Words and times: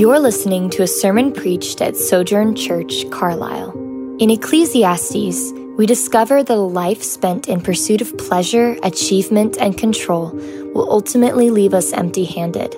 You're 0.00 0.18
listening 0.18 0.70
to 0.70 0.82
a 0.82 0.86
sermon 0.86 1.30
preached 1.30 1.82
at 1.82 1.94
Sojourn 1.94 2.54
Church, 2.54 3.04
Carlisle. 3.10 3.72
In 4.18 4.30
Ecclesiastes, 4.30 5.52
we 5.76 5.84
discover 5.84 6.42
that 6.42 6.56
a 6.56 6.56
life 6.56 7.02
spent 7.02 7.50
in 7.50 7.60
pursuit 7.60 8.00
of 8.00 8.16
pleasure, 8.16 8.78
achievement, 8.82 9.58
and 9.58 9.76
control 9.76 10.30
will 10.74 10.90
ultimately 10.90 11.50
leave 11.50 11.74
us 11.74 11.92
empty 11.92 12.24
handed. 12.24 12.74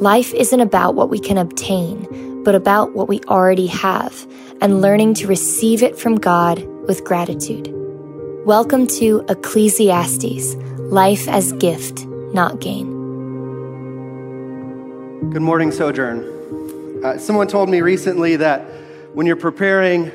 Life 0.00 0.32
isn't 0.32 0.60
about 0.60 0.94
what 0.94 1.10
we 1.10 1.18
can 1.18 1.36
obtain, 1.36 2.42
but 2.44 2.54
about 2.54 2.94
what 2.94 3.08
we 3.08 3.20
already 3.24 3.66
have 3.66 4.26
and 4.62 4.80
learning 4.80 5.12
to 5.16 5.26
receive 5.26 5.82
it 5.82 5.98
from 5.98 6.14
God 6.14 6.64
with 6.86 7.04
gratitude. 7.04 7.70
Welcome 8.46 8.86
to 8.96 9.22
Ecclesiastes 9.28 10.54
Life 10.78 11.28
as 11.28 11.52
Gift, 11.52 12.06
Not 12.32 12.58
Gain. 12.58 12.86
Good 15.28 15.42
morning, 15.42 15.70
Sojourn. 15.70 16.37
Uh, 17.02 17.16
someone 17.16 17.46
told 17.46 17.68
me 17.68 17.80
recently 17.80 18.34
that 18.34 18.60
when 19.14 19.24
you're 19.24 19.36
preparing 19.36 20.10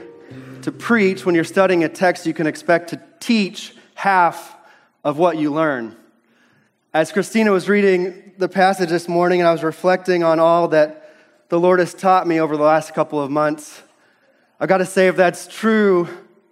to 0.64 0.70
preach, 0.70 1.26
when 1.26 1.34
you're 1.34 1.46
studying 1.46 1.86
a 1.86 1.90
text, 1.90 2.26
you 2.26 2.34
can 2.34 2.46
expect 2.46 2.90
to 2.90 3.02
teach 3.22 3.74
half 3.96 4.58
of 5.02 5.18
what 5.18 5.38
you 5.38 5.54
learn. 5.54 5.96
As 6.94 7.10
Christina 7.14 7.54
was 7.54 7.70
reading 7.70 8.34
the 8.38 8.50
passage 8.50 8.90
this 8.90 9.08
morning, 9.08 9.40
and 9.40 9.48
I 9.48 9.54
was 9.54 9.64
reflecting 9.64 10.26
on 10.26 10.42
all 10.42 10.68
that 10.70 11.10
the 11.48 11.58
Lord 11.58 11.80
has 11.80 11.94
taught 11.94 12.28
me 12.28 12.42
over 12.42 12.58
the 12.58 12.64
last 12.64 12.94
couple 12.94 13.22
of 13.22 13.32
months, 13.32 13.82
I've 14.60 14.68
got 14.68 14.80
to 14.80 14.86
say, 14.86 15.08
if 15.08 15.16
that's 15.16 15.48
true, 15.48 16.10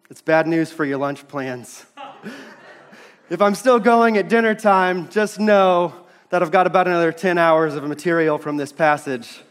it's 0.09 0.21
bad 0.21 0.47
news 0.47 0.71
for 0.71 0.85
your 0.85 0.97
lunch 0.97 1.27
plans. 1.27 1.85
if 3.29 3.41
I'm 3.41 3.55
still 3.55 3.79
going 3.79 4.17
at 4.17 4.29
dinner 4.29 4.55
time, 4.55 5.09
just 5.09 5.41
know 5.41 5.93
that 6.29 6.41
I've 6.41 6.51
got 6.51 6.67
about 6.67 6.87
another 6.87 7.11
10 7.11 7.37
hours 7.37 7.75
of 7.75 7.83
material 7.83 8.37
from 8.37 8.55
this 8.55 8.71
passage. 8.71 9.41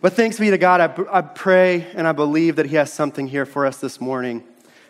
But 0.00 0.12
thanks 0.12 0.38
be 0.38 0.50
to 0.50 0.58
God, 0.58 0.80
I, 0.80 1.18
I 1.18 1.20
pray 1.22 1.86
and 1.94 2.06
I 2.06 2.12
believe 2.12 2.56
that 2.56 2.66
He 2.66 2.76
has 2.76 2.92
something 2.92 3.26
here 3.26 3.46
for 3.46 3.66
us 3.66 3.78
this 3.78 4.00
morning. 4.00 4.44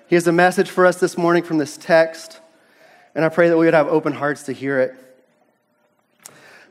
He 0.06 0.14
has 0.14 0.26
a 0.26 0.32
message 0.32 0.70
for 0.70 0.86
us 0.86 1.00
this 1.00 1.16
morning 1.16 1.42
from 1.42 1.58
this 1.58 1.76
text, 1.76 2.40
and 3.14 3.24
I 3.24 3.28
pray 3.28 3.48
that 3.48 3.56
we 3.56 3.64
would 3.66 3.74
have 3.74 3.88
open 3.88 4.12
hearts 4.12 4.44
to 4.44 4.52
hear 4.52 4.80
it. 4.80 4.94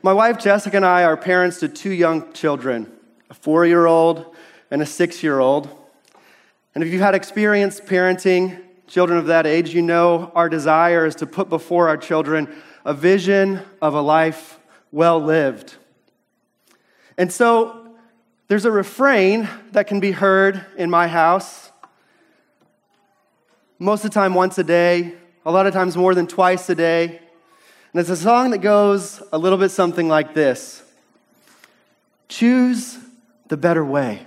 My 0.02 0.12
wife 0.12 0.38
Jessica 0.38 0.76
and 0.76 0.84
I 0.84 1.04
are 1.04 1.16
parents 1.16 1.60
to 1.60 1.68
two 1.68 1.90
young 1.90 2.32
children, 2.32 2.92
a 3.30 3.34
four 3.34 3.64
year 3.64 3.86
old 3.86 4.34
and 4.70 4.82
a 4.82 4.86
six 4.86 5.22
year 5.22 5.38
old. 5.38 5.68
And 6.74 6.84
if 6.84 6.92
you've 6.92 7.00
had 7.00 7.14
experience 7.14 7.80
parenting 7.80 8.60
children 8.86 9.18
of 9.18 9.26
that 9.26 9.46
age, 9.46 9.74
you 9.74 9.80
know 9.80 10.30
our 10.34 10.48
desire 10.48 11.06
is 11.06 11.14
to 11.16 11.26
put 11.26 11.48
before 11.48 11.88
our 11.88 11.96
children 11.96 12.54
a 12.84 12.92
vision 12.92 13.60
of 13.80 13.94
a 13.94 14.00
life 14.00 14.58
well 14.92 15.18
lived. 15.18 15.76
And 17.16 17.32
so 17.32 17.83
there's 18.48 18.64
a 18.64 18.70
refrain 18.70 19.48
that 19.72 19.86
can 19.86 20.00
be 20.00 20.12
heard 20.12 20.64
in 20.76 20.90
my 20.90 21.08
house 21.08 21.70
most 23.78 24.04
of 24.04 24.10
the 24.10 24.14
time 24.14 24.34
once 24.34 24.56
a 24.58 24.64
day, 24.64 25.14
a 25.44 25.50
lot 25.50 25.66
of 25.66 25.72
times 25.72 25.96
more 25.96 26.14
than 26.14 26.26
twice 26.26 26.68
a 26.70 26.74
day. 26.74 27.20
And 27.92 28.00
it's 28.00 28.10
a 28.10 28.16
song 28.16 28.50
that 28.50 28.58
goes 28.58 29.22
a 29.32 29.38
little 29.38 29.58
bit 29.58 29.70
something 29.70 30.08
like 30.08 30.34
this 30.34 30.82
Choose 32.28 32.98
the 33.48 33.56
better 33.56 33.84
way. 33.84 34.26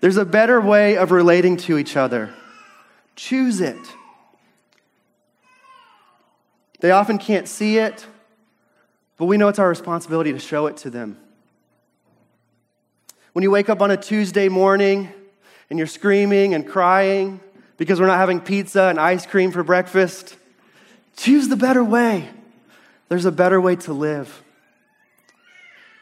There's 0.00 0.16
a 0.16 0.24
better 0.24 0.60
way 0.60 0.96
of 0.96 1.10
relating 1.10 1.56
to 1.58 1.78
each 1.78 1.96
other. 1.96 2.32
Choose 3.16 3.60
it. 3.60 3.78
They 6.80 6.90
often 6.90 7.18
can't 7.18 7.48
see 7.48 7.78
it, 7.78 8.06
but 9.16 9.26
we 9.26 9.36
know 9.38 9.48
it's 9.48 9.58
our 9.58 9.68
responsibility 9.68 10.32
to 10.32 10.38
show 10.38 10.66
it 10.66 10.76
to 10.78 10.90
them. 10.90 11.18
When 13.34 13.42
you 13.42 13.50
wake 13.50 13.68
up 13.68 13.82
on 13.82 13.90
a 13.90 13.96
Tuesday 13.96 14.48
morning 14.48 15.12
and 15.68 15.76
you're 15.76 15.88
screaming 15.88 16.54
and 16.54 16.64
crying 16.64 17.40
because 17.78 17.98
we're 17.98 18.06
not 18.06 18.18
having 18.18 18.40
pizza 18.40 18.82
and 18.82 18.98
ice 18.98 19.26
cream 19.26 19.50
for 19.50 19.64
breakfast, 19.64 20.36
choose 21.16 21.48
the 21.48 21.56
better 21.56 21.82
way. 21.82 22.28
There's 23.08 23.24
a 23.24 23.32
better 23.32 23.60
way 23.60 23.74
to 23.74 23.92
live. 23.92 24.40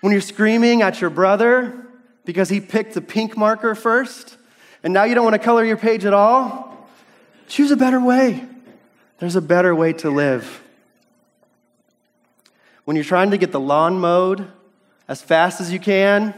When 0.03 0.13
you're 0.13 0.21
screaming 0.21 0.83
at 0.83 1.01
your 1.01 1.09
brother 1.09 1.87
because 2.27 2.51
he 2.51 2.61
picked 2.61 2.93
the 2.93 3.01
pink 3.01 3.35
marker 3.35 3.75
first 3.75 4.37
and 4.83 4.93
now 4.93 5.05
you 5.05 5.15
don't 5.15 5.25
want 5.25 5.33
to 5.33 5.43
color 5.43 5.65
your 5.65 5.79
page 5.79 6.05
at 6.05 6.13
all, 6.13 6.87
choose 7.49 7.71
a 7.71 7.77
better 7.79 7.99
way. 7.99 8.45
There's 9.21 9.37
a 9.37 9.41
better 9.41 9.75
way 9.75 9.95
to 9.95 10.11
live. 10.11 10.61
When 12.85 12.95
you're 12.95 13.07
trying 13.07 13.31
to 13.31 13.39
get 13.39 13.53
the 13.53 13.61
lawn 13.61 13.99
mowed 13.99 14.53
as 15.09 15.23
fast 15.23 15.63
as 15.63 15.73
you 15.73 15.81
can 15.81 16.35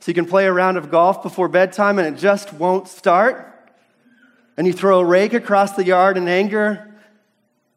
so 0.00 0.10
you 0.10 0.14
can 0.14 0.26
play 0.26 0.46
a 0.46 0.52
round 0.52 0.76
of 0.76 0.90
golf 0.90 1.22
before 1.22 1.48
bedtime 1.48 1.98
and 1.98 2.14
it 2.14 2.18
just 2.18 2.52
won't 2.52 2.88
start, 2.88 3.52
and 4.56 4.66
you 4.66 4.72
throw 4.72 5.00
a 5.00 5.04
rake 5.04 5.34
across 5.34 5.72
the 5.72 5.84
yard 5.84 6.16
in 6.16 6.28
anger, 6.28 6.94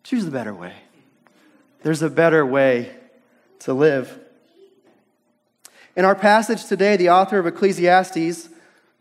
choose 0.03 0.25
the 0.25 0.31
better 0.31 0.53
way. 0.53 0.73
There's 1.81 2.01
a 2.01 2.09
better 2.09 2.45
way 2.45 2.95
to 3.59 3.73
live. 3.73 4.19
In 5.95 6.05
our 6.05 6.15
passage 6.15 6.65
today, 6.65 6.95
the 6.95 7.09
author 7.09 7.39
of 7.39 7.47
Ecclesiastes, 7.47 8.49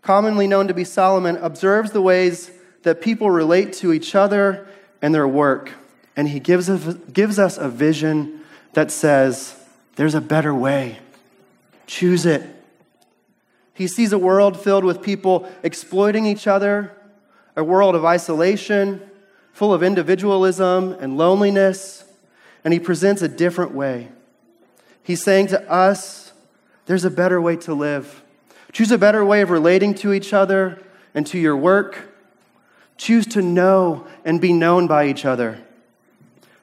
commonly 0.02 0.46
known 0.46 0.68
to 0.68 0.74
be 0.74 0.84
Solomon, 0.84 1.36
observes 1.36 1.92
the 1.92 2.02
ways 2.02 2.50
that 2.82 3.00
people 3.00 3.30
relate 3.30 3.72
to 3.74 3.92
each 3.92 4.14
other 4.14 4.66
and 5.02 5.14
their 5.14 5.28
work. 5.28 5.72
And 6.16 6.28
he 6.28 6.40
gives, 6.40 6.68
a, 6.68 6.94
gives 7.12 7.38
us 7.38 7.58
a 7.58 7.68
vision 7.68 8.40
that 8.72 8.90
says, 8.90 9.54
there's 9.96 10.14
a 10.14 10.20
better 10.20 10.54
way. 10.54 10.98
Choose 11.86 12.26
it. 12.26 12.42
He 13.78 13.87
sees 13.87 14.12
a 14.12 14.19
world 14.19 14.61
filled 14.61 14.84
with 14.84 15.00
people 15.00 15.49
exploiting 15.62 16.27
each 16.27 16.47
other, 16.47 16.93
a 17.56 17.62
world 17.62 17.94
of 17.94 18.05
isolation, 18.05 19.00
full 19.53 19.72
of 19.72 19.83
individualism 19.83 20.97
and 21.00 21.16
loneliness, 21.16 22.05
and 22.65 22.75
he 22.75 22.81
presents 22.81 23.22
a 23.22 23.28
different 23.28 23.72
way. 23.72 24.09
He's 25.03 25.22
saying 25.22 25.47
to 25.49 25.71
us, 25.71 26.33
there's 26.87 27.05
a 27.05 27.11
better 27.11 27.41
way 27.41 27.56
to 27.56 27.72
live. 27.72 28.22
Choose 28.72 28.91
a 28.91 28.99
better 28.99 29.25
way 29.25 29.41
of 29.41 29.50
relating 29.50 29.95
to 29.95 30.12
each 30.12 30.34
other 30.34 30.83
and 31.15 31.27
to 31.28 31.39
your 31.39 31.56
work. 31.56 32.12
Choose 32.97 33.27
to 33.28 33.41
know 33.41 34.06
and 34.25 34.41
be 34.41 34.53
known 34.53 34.87
by 34.87 35.06
each 35.06 35.25
other. 35.25 35.62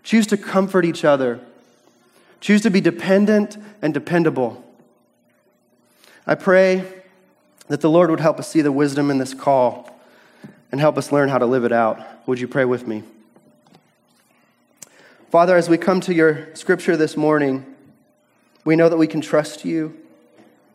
Choose 0.04 0.28
to 0.28 0.38
comfort 0.38 0.86
each 0.86 1.04
other 1.04 1.40
Choose 2.46 2.62
to 2.62 2.70
be 2.70 2.80
dependent 2.80 3.58
and 3.82 3.92
dependable. 3.92 4.64
I 6.28 6.36
pray 6.36 6.86
that 7.68 7.82
the 7.82 7.90
Lord 7.90 8.10
would 8.10 8.20
help 8.20 8.40
us 8.40 8.50
see 8.50 8.62
the 8.62 8.72
wisdom 8.72 9.10
in 9.10 9.18
this 9.18 9.34
call 9.34 10.00
and 10.72 10.80
help 10.80 10.98
us 10.98 11.12
learn 11.12 11.30
how 11.30 11.38
to 11.38 11.46
live 11.46 11.64
it 11.64 11.72
out. 11.72 12.00
Would 12.28 12.40
you 12.40 12.48
pray 12.48 12.66
with 12.66 12.88
me? 12.88 13.04
Father, 15.32 15.56
as 15.56 15.70
we 15.70 15.78
come 15.78 16.00
to 16.02 16.14
your 16.14 16.54
scripture 16.56 16.96
this 16.96 17.18
morning, 17.18 17.66
we 18.64 18.76
know 18.76 18.90
that 18.90 18.98
we 18.98 19.08
can 19.08 19.22
trust 19.22 19.66
you. 19.66 19.98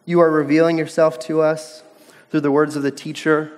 You 0.05 0.21
are 0.21 0.31
revealing 0.31 0.79
yourself 0.79 1.19
to 1.21 1.41
us 1.41 1.83
through 2.31 2.41
the 2.41 2.51
words 2.51 2.77
of 2.77 2.83
the 2.83 2.91
teacher. 2.91 3.53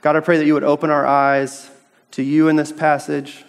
God, 0.00 0.16
I 0.16 0.20
pray 0.20 0.36
that 0.38 0.46
you 0.46 0.54
would 0.54 0.64
open 0.64 0.90
our 0.90 1.06
eyes 1.06 1.70
to 2.12 2.22
you 2.22 2.48
in 2.48 2.56
this 2.56 2.72
passage, 2.72 3.44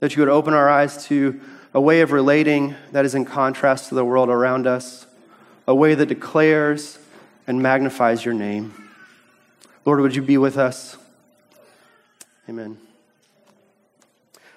that 0.00 0.16
you 0.16 0.22
would 0.22 0.28
open 0.28 0.54
our 0.54 0.68
eyes 0.68 1.04
to 1.06 1.40
a 1.74 1.80
way 1.80 2.00
of 2.00 2.12
relating 2.12 2.74
that 2.92 3.04
is 3.04 3.14
in 3.14 3.24
contrast 3.24 3.88
to 3.90 3.94
the 3.94 4.04
world 4.04 4.28
around 4.28 4.66
us, 4.66 5.06
a 5.66 5.74
way 5.74 5.94
that 5.94 6.06
declares 6.06 6.98
and 7.48 7.60
magnifies 7.60 8.24
your 8.24 8.34
name. 8.34 8.72
Lord, 9.84 9.98
would 10.00 10.14
you 10.14 10.22
be 10.22 10.38
with 10.38 10.56
us? 10.56 10.96
Amen. 12.48 12.78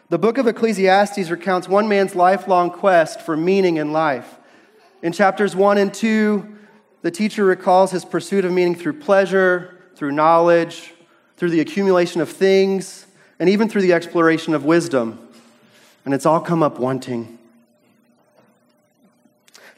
The 0.09 0.19
book 0.19 0.37
of 0.37 0.45
Ecclesiastes 0.45 1.31
recounts 1.31 1.67
one 1.67 1.87
man's 1.87 2.13
lifelong 2.13 2.69
quest 2.69 3.21
for 3.21 3.35
meaning 3.35 3.77
in 3.77 3.91
life. 3.91 4.37
In 5.01 5.11
chapters 5.11 5.55
1 5.55 5.79
and 5.79 5.91
2, 5.91 6.57
the 7.01 7.09
teacher 7.09 7.45
recalls 7.45 7.89
his 7.89 8.05
pursuit 8.05 8.45
of 8.45 8.51
meaning 8.51 8.75
through 8.75 8.99
pleasure, 8.99 9.75
through 9.95 10.11
knowledge, 10.11 10.93
through 11.37 11.49
the 11.49 11.61
accumulation 11.61 12.21
of 12.21 12.29
things, 12.29 13.07
and 13.39 13.49
even 13.49 13.67
through 13.67 13.81
the 13.81 13.93
exploration 13.93 14.53
of 14.53 14.63
wisdom 14.63 15.29
and 16.05 16.13
it's 16.13 16.25
all 16.25 16.39
come 16.39 16.63
up 16.63 16.79
wanting. 16.79 17.37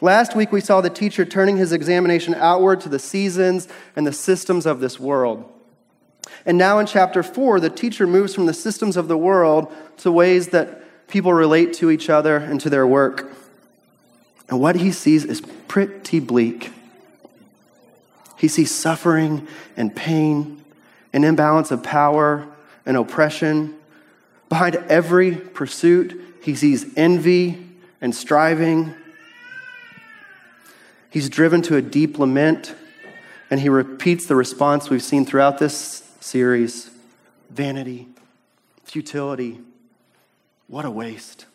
Last 0.03 0.35
week, 0.35 0.51
we 0.51 0.59
saw 0.59 0.81
the 0.81 0.89
teacher 0.89 1.23
turning 1.23 1.55
his 1.55 1.71
examination 1.71 2.35
outward 2.35 2.81
to 2.81 2.89
the 2.89 2.99
seasons 2.99 3.69
and 3.95 4.05
the 4.05 4.11
systems 4.11 4.65
of 4.65 4.81
this 4.81 4.99
world. 4.99 5.49
And 6.45 6.57
now 6.57 6.79
in 6.79 6.87
chapter 6.87 7.23
4, 7.23 7.61
the 7.61 7.69
teacher 7.69 8.05
moves 8.05 8.35
from 8.35 8.45
the 8.45 8.53
systems 8.53 8.97
of 8.97 9.07
the 9.07 9.15
world 9.15 9.71
to 9.99 10.11
ways 10.11 10.49
that 10.49 11.07
people 11.07 11.31
relate 11.31 11.71
to 11.75 11.89
each 11.89 12.09
other 12.09 12.35
and 12.35 12.59
to 12.59 12.69
their 12.69 12.85
work. 12.85 13.31
And 14.49 14.59
what 14.59 14.75
he 14.75 14.91
sees 14.91 15.23
is 15.23 15.39
pretty 15.69 16.19
bleak. 16.19 16.73
He 18.37 18.49
sees 18.49 18.75
suffering 18.75 19.47
and 19.77 19.95
pain, 19.95 20.65
an 21.13 21.23
imbalance 21.23 21.71
of 21.71 21.81
power 21.81 22.45
and 22.85 22.97
oppression, 22.97 23.73
Behind 24.49 24.75
every 24.89 25.35
pursuit, 25.35 26.21
he 26.43 26.55
sees 26.55 26.85
envy 26.97 27.65
and 28.01 28.13
striving. 28.13 28.93
He's 31.13 31.29
driven 31.29 31.61
to 31.63 31.75
a 31.75 31.81
deep 31.81 32.17
lament 32.17 32.73
And 33.51 33.59
he 33.59 33.69
repeats 33.69 34.25
the 34.25 34.35
response 34.35 34.89
we've 34.89 35.03
seen 35.03 35.27
throughout 35.27 35.59
this 35.59 36.11
series 36.19 36.89
vanity, 37.51 38.07
futility. 38.83 39.59
What 40.67 40.85
a 40.85 40.89
waste. 40.89 41.45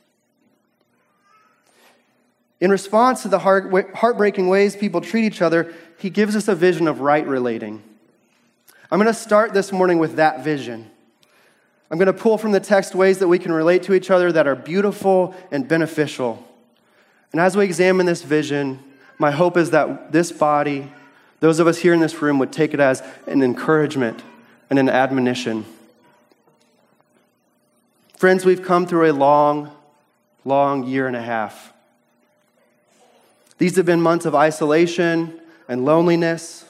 In 2.61 2.71
response 2.71 3.23
to 3.23 3.29
the 3.29 3.41
heart, 3.41 3.97
heartbreaking 3.97 4.49
ways 4.49 4.77
people 4.77 5.01
treat 5.01 5.25
each 5.25 5.43
other, 5.43 5.75
he 5.99 6.09
gives 6.09 6.37
us 6.37 6.47
a 6.47 6.55
vision 6.55 6.87
of 6.87 7.01
right 7.01 7.27
relating. 7.27 7.83
I'm 8.93 9.01
going 9.01 9.13
to 9.13 9.15
start 9.15 9.55
this 9.55 9.73
morning 9.73 9.99
with 9.99 10.17
that 10.17 10.45
vision. 10.45 10.89
I'm 11.91 11.99
going 11.99 12.07
to 12.07 12.13
pull 12.13 12.39
from 12.39 12.53
the 12.53 12.61
text 12.61 12.95
ways 12.95 13.19
that 13.19 13.27
we 13.27 13.41
can 13.41 13.51
relate 13.51 13.83
to 13.85 13.95
each 13.95 14.09
other 14.09 14.31
that 14.31 14.47
are 14.47 14.55
beautiful 14.55 15.35
and 15.51 15.67
beneficial. 15.67 16.47
And 17.33 17.41
as 17.41 17.57
we 17.57 17.65
examine 17.65 18.07
this 18.07 18.23
vision, 18.23 18.85
my 19.19 19.31
hope 19.31 19.57
is 19.57 19.71
that 19.71 20.13
this 20.13 20.31
body, 20.31 20.93
those 21.41 21.59
of 21.59 21.67
us 21.67 21.79
here 21.79 21.93
in 21.93 22.01
this 22.01 22.23
room, 22.23 22.39
would 22.39 22.53
take 22.53 22.73
it 22.73 22.81
as 22.81 23.03
an 23.27 23.43
encouragement 23.43 24.23
and 24.71 24.79
an 24.79 24.89
admonition. 24.89 25.65
Friends, 28.17 28.45
we've 28.45 28.63
come 28.63 28.87
through 28.87 29.11
a 29.11 29.13
long, 29.13 29.71
long 30.45 30.87
year 30.87 31.07
and 31.07 31.17
a 31.17 31.23
half. 31.23 31.73
These 33.59 33.77
have 33.77 33.87
been 33.87 34.01
months 34.01 34.25
of 34.25 34.35
isolation 34.35 35.41
and 35.69 35.85
loneliness. 35.85 36.65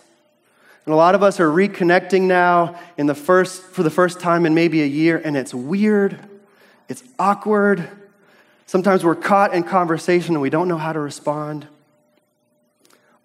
And 0.87 0.95
a 0.95 0.97
lot 0.97 1.15
of 1.15 1.23
us 1.23 1.39
are 1.39 1.49
reconnecting 1.49 2.23
now 2.23 2.79
in 2.97 3.07
the 3.07 3.15
first, 3.15 3.63
for 3.63 3.83
the 3.83 3.91
first 3.91 4.21
time 4.21 4.47
in 4.47 4.55
maybe 4.55 4.83
a 4.83 4.87
year, 4.87 5.21
and 5.23 5.37
it's 5.37 5.53
weird, 5.53 6.19
it's 6.89 7.03
awkward. 7.19 7.87
Sometimes 8.65 9.05
we're 9.05 9.15
caught 9.15 9.53
in 9.53 9.65
conversation 9.65 10.35
and 10.35 10.43
we 10.43 10.51
don't 10.51 10.67
know 10.67 10.79
how 10.79 10.95
to 10.95 11.01
respond. 11.01 11.67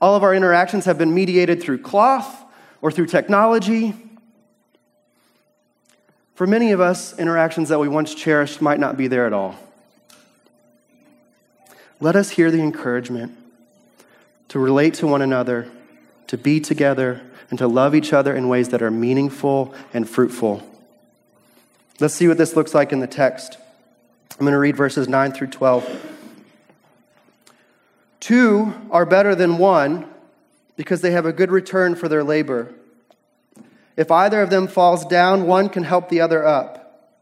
All 0.03 0.17
of 0.17 0.23
our 0.23 0.35
interactions 0.35 0.83
have 0.83 0.97
been 0.97 1.13
mediated 1.13 1.63
through 1.63 1.77
cloth 1.77 2.43
or 2.81 2.91
through 2.91 3.05
technology. 3.05 3.93
For 6.35 6.45
many 6.45 6.73
of 6.73 6.81
us, 6.81 7.17
interactions 7.17 7.69
that 7.69 7.79
we 7.79 7.87
once 7.87 8.13
cherished 8.13 8.61
might 8.61 8.81
not 8.81 8.97
be 8.97 9.07
there 9.07 9.25
at 9.25 9.31
all. 9.31 9.55
Let 12.01 12.17
us 12.17 12.31
hear 12.31 12.51
the 12.51 12.59
encouragement 12.59 13.31
to 14.49 14.59
relate 14.59 14.93
to 14.95 15.07
one 15.07 15.21
another, 15.21 15.71
to 16.27 16.37
be 16.37 16.59
together, 16.59 17.21
and 17.49 17.57
to 17.57 17.65
love 17.69 17.95
each 17.95 18.11
other 18.11 18.35
in 18.35 18.49
ways 18.49 18.67
that 18.69 18.81
are 18.81 18.91
meaningful 18.91 19.73
and 19.93 20.09
fruitful. 20.09 20.69
Let's 22.01 22.13
see 22.13 22.27
what 22.27 22.37
this 22.37 22.57
looks 22.57 22.73
like 22.73 22.91
in 22.91 22.99
the 22.99 23.07
text. 23.07 23.57
I'm 24.31 24.39
going 24.39 24.51
to 24.51 24.59
read 24.59 24.75
verses 24.75 25.07
9 25.07 25.31
through 25.31 25.47
12. 25.47 26.12
Two 28.23 28.73
are 28.89 29.05
better 29.05 29.35
than 29.35 29.57
one 29.57 30.05
because 30.77 31.01
they 31.01 31.11
have 31.11 31.25
a 31.25 31.33
good 31.33 31.51
return 31.51 31.93
for 31.93 32.07
their 32.07 32.23
labor. 32.23 32.73
If 33.97 34.11
either 34.11 34.41
of 34.41 34.49
them 34.49 34.65
falls 34.65 35.03
down, 35.03 35.45
one 35.45 35.67
can 35.67 35.83
help 35.83 36.07
the 36.07 36.21
other 36.21 36.45
up. 36.45 37.19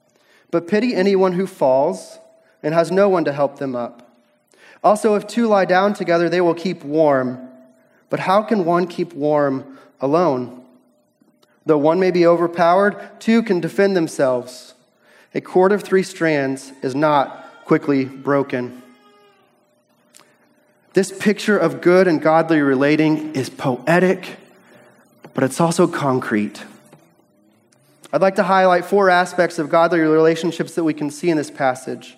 But 0.52 0.68
pity 0.68 0.94
anyone 0.94 1.34
who 1.34 1.48
falls 1.48 2.20
and 2.62 2.76
has 2.76 2.92
no 2.92 3.10
one 3.10 3.26
to 3.26 3.34
help 3.34 3.58
them 3.58 3.76
up. 3.76 4.16
Also, 4.84 5.16
if 5.16 5.26
two 5.26 5.48
lie 5.48 5.66
down 5.66 5.96
together, 5.96 6.30
they 6.30 6.40
will 6.40 6.54
keep 6.54 6.84
warm. 6.84 7.50
But 8.12 8.20
how 8.20 8.44
can 8.44 8.64
one 8.64 8.86
keep 8.86 9.12
warm 9.14 9.80
alone? 10.02 10.64
Though 11.66 11.80
one 11.80 12.00
may 12.00 12.12
be 12.12 12.28
overpowered, 12.28 13.20
two 13.20 13.42
can 13.42 13.60
defend 13.60 13.96
themselves. 13.96 14.76
A 15.34 15.42
cord 15.42 15.72
of 15.72 15.82
three 15.82 16.04
strands 16.04 16.74
is 16.84 16.94
not 16.94 17.66
quickly 17.66 18.06
broken. 18.06 18.84
This 20.94 21.12
picture 21.12 21.58
of 21.58 21.82
good 21.82 22.08
and 22.08 22.22
godly 22.22 22.62
relating 22.62 23.34
is 23.34 23.50
poetic, 23.50 24.38
but 25.34 25.44
it's 25.44 25.62
also 25.62 25.88
concrete. 25.88 26.64
I'd 28.12 28.22
like 28.22 28.36
to 28.36 28.44
highlight 28.44 28.84
four 28.84 29.10
aspects 29.10 29.58
of 29.58 29.70
godly 29.70 30.00
relationships 30.00 30.76
that 30.76 30.84
we 30.84 30.94
can 30.94 31.10
see 31.10 31.30
in 31.30 31.38
this 31.38 31.50
passage. 31.50 32.18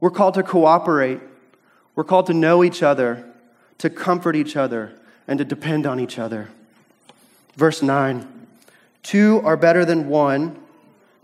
We're 0.00 0.10
called 0.10 0.34
to 0.34 0.42
cooperate 0.42 1.20
we're 1.94 2.04
called 2.04 2.26
to 2.26 2.34
know 2.34 2.64
each 2.64 2.82
other, 2.82 3.24
to 3.78 3.90
comfort 3.90 4.36
each 4.36 4.56
other, 4.56 4.92
and 5.28 5.38
to 5.38 5.44
depend 5.44 5.86
on 5.86 6.00
each 6.00 6.18
other. 6.18 6.48
Verse 7.56 7.82
9 7.82 8.28
Two 9.02 9.40
are 9.44 9.56
better 9.56 9.84
than 9.84 10.08
one 10.08 10.58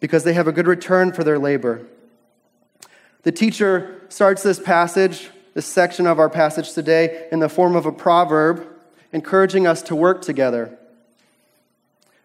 because 0.00 0.24
they 0.24 0.32
have 0.32 0.48
a 0.48 0.52
good 0.52 0.66
return 0.66 1.12
for 1.12 1.24
their 1.24 1.38
labor. 1.38 1.86
The 3.22 3.32
teacher 3.32 4.02
starts 4.08 4.42
this 4.42 4.58
passage, 4.58 5.30
this 5.58 5.66
section 5.66 6.06
of 6.06 6.20
our 6.20 6.30
passage 6.30 6.72
today, 6.72 7.26
in 7.32 7.40
the 7.40 7.48
form 7.48 7.74
of 7.74 7.84
a 7.84 7.90
proverb, 7.90 8.64
encouraging 9.12 9.66
us 9.66 9.82
to 9.82 9.96
work 9.96 10.22
together. 10.22 10.78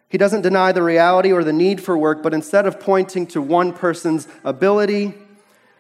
He 0.07 0.19
doesn't 0.19 0.43
deny 0.43 0.71
the 0.71 0.83
reality 0.83 1.31
or 1.31 1.43
the 1.43 1.51
need 1.51 1.81
for 1.81 1.97
work, 1.97 2.21
but 2.21 2.31
instead 2.31 2.67
of 2.67 2.79
pointing 2.79 3.25
to 3.25 3.41
one 3.41 3.73
person's 3.73 4.27
ability, 4.43 5.15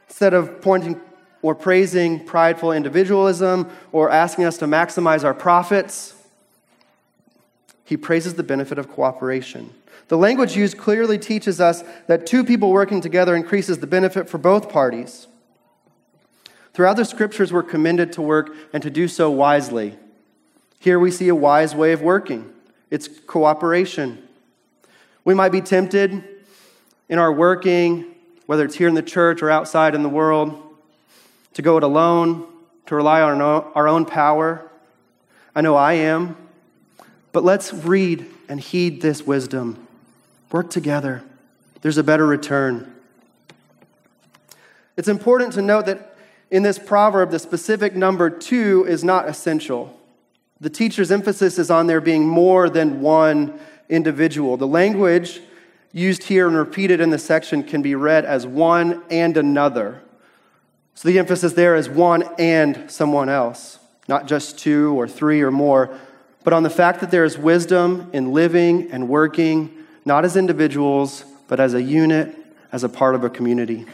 instead 0.07 0.33
of 0.33 0.63
pointing 0.63 0.99
or 1.43 1.53
praising 1.53 2.25
prideful 2.25 2.71
individualism 2.71 3.69
or 3.91 4.09
asking 4.09 4.45
us 4.45 4.57
to 4.57 4.65
maximize 4.65 5.23
our 5.23 5.35
profits. 5.35 6.15
He 7.85 7.97
praises 7.97 8.33
the 8.33 8.41
benefit 8.41 8.79
of 8.79 8.89
cooperation. 8.89 9.69
The 10.07 10.17
language 10.17 10.57
used 10.57 10.79
clearly 10.79 11.19
teaches 11.19 11.61
us 11.61 11.83
that 12.07 12.25
two 12.25 12.43
people 12.43 12.71
working 12.71 12.99
together 12.99 13.35
increases 13.35 13.77
the 13.77 13.85
benefit 13.85 14.27
for 14.27 14.39
both 14.39 14.69
parties. 14.69 15.27
Throughout 16.73 16.97
the 16.97 17.05
scriptures, 17.05 17.53
we're 17.53 17.63
commended 17.63 18.13
to 18.13 18.21
work 18.21 18.55
and 18.73 18.81
to 18.81 18.89
do 18.89 19.07
so 19.07 19.29
wisely. 19.29 19.97
Here 20.79 20.99
we 20.99 21.11
see 21.11 21.29
a 21.29 21.35
wise 21.35 21.75
way 21.75 21.91
of 21.93 22.01
working 22.01 22.49
it's 22.89 23.07
cooperation. 23.25 24.21
We 25.25 25.33
might 25.33 25.51
be 25.51 25.61
tempted 25.61 26.23
in 27.09 27.17
our 27.17 27.33
working, 27.33 28.13
whether 28.45 28.65
it's 28.65 28.75
here 28.75 28.87
in 28.87 28.93
the 28.93 29.01
church 29.01 29.41
or 29.41 29.49
outside 29.49 29.95
in 29.95 30.03
the 30.03 30.09
world, 30.09 30.61
to 31.55 31.63
go 31.63 31.77
it 31.77 31.83
alone, 31.83 32.45
to 32.85 32.95
rely 32.95 33.21
on 33.21 33.41
our 33.41 33.87
own 33.87 34.05
power. 34.05 34.69
I 35.55 35.61
know 35.61 35.75
I 35.75 35.93
am. 35.93 36.37
But 37.31 37.43
let's 37.43 37.73
read 37.73 38.27
and 38.47 38.59
heed 38.59 39.01
this 39.01 39.25
wisdom. 39.25 39.87
Work 40.51 40.69
together, 40.69 41.23
there's 41.81 41.97
a 41.97 42.03
better 42.03 42.27
return. 42.27 42.93
It's 44.95 45.07
important 45.07 45.53
to 45.53 45.63
note 45.63 45.87
that 45.87 46.12
in 46.53 46.61
this 46.61 46.77
proverb, 46.77 47.31
the 47.31 47.39
specific 47.39 47.95
number 47.95 48.29
two 48.29 48.85
is 48.87 49.03
not 49.03 49.27
essential. 49.27 49.99
The 50.61 50.69
teacher's 50.69 51.11
emphasis 51.11 51.57
is 51.57 51.71
on 51.71 51.87
there 51.87 51.99
being 51.99 52.27
more 52.27 52.69
than 52.69 53.01
one 53.01 53.59
individual. 53.89 54.55
The 54.55 54.67
language 54.67 55.41
used 55.91 56.25
here 56.25 56.47
and 56.47 56.55
repeated 56.55 57.01
in 57.01 57.09
the 57.09 57.17
section 57.17 57.63
can 57.63 57.81
be 57.81 57.95
read 57.95 58.23
as 58.23 58.45
one 58.45 59.01
and 59.09 59.35
another. 59.35 60.03
So 60.93 61.09
the 61.09 61.17
emphasis 61.17 61.53
there 61.53 61.75
is 61.75 61.89
one 61.89 62.21
and 62.37 62.89
someone 62.89 63.29
else, 63.29 63.79
not 64.07 64.27
just 64.27 64.59
two 64.59 64.93
or 64.93 65.07
three 65.07 65.41
or 65.41 65.49
more, 65.49 65.97
but 66.43 66.53
on 66.53 66.61
the 66.61 66.69
fact 66.69 66.99
that 66.99 67.09
there 67.09 67.25
is 67.25 67.35
wisdom 67.35 68.11
in 68.13 68.31
living 68.31 68.91
and 68.91 69.09
working, 69.09 69.75
not 70.05 70.23
as 70.23 70.37
individuals, 70.37 71.25
but 71.47 71.59
as 71.59 71.73
a 71.73 71.81
unit, 71.81 72.37
as 72.71 72.83
a 72.83 72.89
part 72.89 73.15
of 73.15 73.23
a 73.23 73.29
community. 73.31 73.87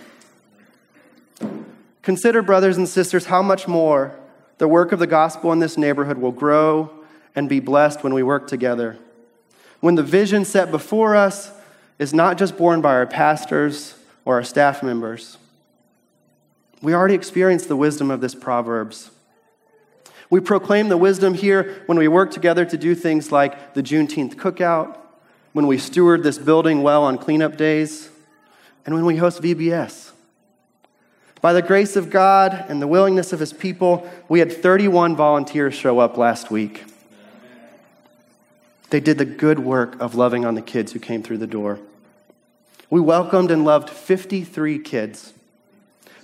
Consider, 2.02 2.42
brothers 2.42 2.78
and 2.78 2.88
sisters, 2.88 3.26
how 3.26 3.42
much 3.42 3.68
more 3.68 4.18
the 4.58 4.68
work 4.68 4.92
of 4.92 5.00
the 5.00 5.08
gospel 5.08 5.52
in 5.52 5.60
this 5.60 5.78
neighborhood 5.78 6.18
will 6.18 6.32
grow 6.32 6.92
and 7.36 7.50
be 7.50 7.60
blessed 7.60 8.04
when 8.04 8.14
we 8.14 8.24
work 8.24 8.48
together. 8.48 8.98
When 9.80 9.96
the 9.96 10.04
vision 10.04 10.46
set 10.46 10.72
before 10.72 11.16
us 11.16 11.52
is 11.98 12.14
not 12.14 12.38
just 12.38 12.58
borne 12.58 12.82
by 12.82 12.94
our 12.94 13.08
pastors 13.08 13.96
or 14.26 14.36
our 14.36 14.44
staff 14.44 14.84
members, 14.84 15.38
we 16.82 16.94
already 16.94 17.16
experienced 17.16 17.68
the 17.68 17.76
wisdom 17.76 18.10
of 18.12 18.22
this 18.22 18.36
Proverbs. 18.36 19.12
We 20.30 20.40
proclaim 20.40 20.90
the 20.90 20.98
wisdom 20.98 21.34
here 21.34 21.82
when 21.88 21.98
we 21.98 22.08
work 22.08 22.32
together 22.32 22.64
to 22.66 22.78
do 22.78 22.96
things 22.96 23.32
like 23.32 23.74
the 23.74 23.84
Juneteenth 23.84 24.36
cookout, 24.36 24.98
when 25.54 25.68
we 25.68 25.78
steward 25.78 26.24
this 26.24 26.38
building 26.38 26.84
well 26.84 27.04
on 27.04 27.18
cleanup 27.18 27.58
days, 27.58 28.10
and 28.86 28.94
when 28.94 29.06
we 29.06 29.18
host 29.18 29.42
VBS. 29.42 30.12
By 31.42 31.54
the 31.54 31.62
grace 31.62 31.96
of 31.96 32.10
God 32.10 32.66
and 32.68 32.82
the 32.82 32.88
willingness 32.88 33.32
of 33.32 33.40
his 33.40 33.54
people, 33.54 34.10
we 34.28 34.40
had 34.40 34.52
31 34.52 35.16
volunteers 35.16 35.74
show 35.74 36.00
up 36.00 36.18
last 36.18 36.52
week. 36.52 36.84
They 38.90 39.00
did 39.00 39.18
the 39.18 39.26
good 39.26 39.60
work 39.60 40.00
of 40.02 40.16
loving 40.16 40.46
on 40.46 40.56
the 40.56 40.62
kids 40.62 40.92
who 40.92 41.00
came 41.00 41.24
through 41.24 41.38
the 41.38 41.48
door. 41.48 41.80
We 42.90 43.00
welcomed 43.00 43.52
and 43.52 43.64
loved 43.64 43.90
53 43.90 44.80
kids. 44.80 45.34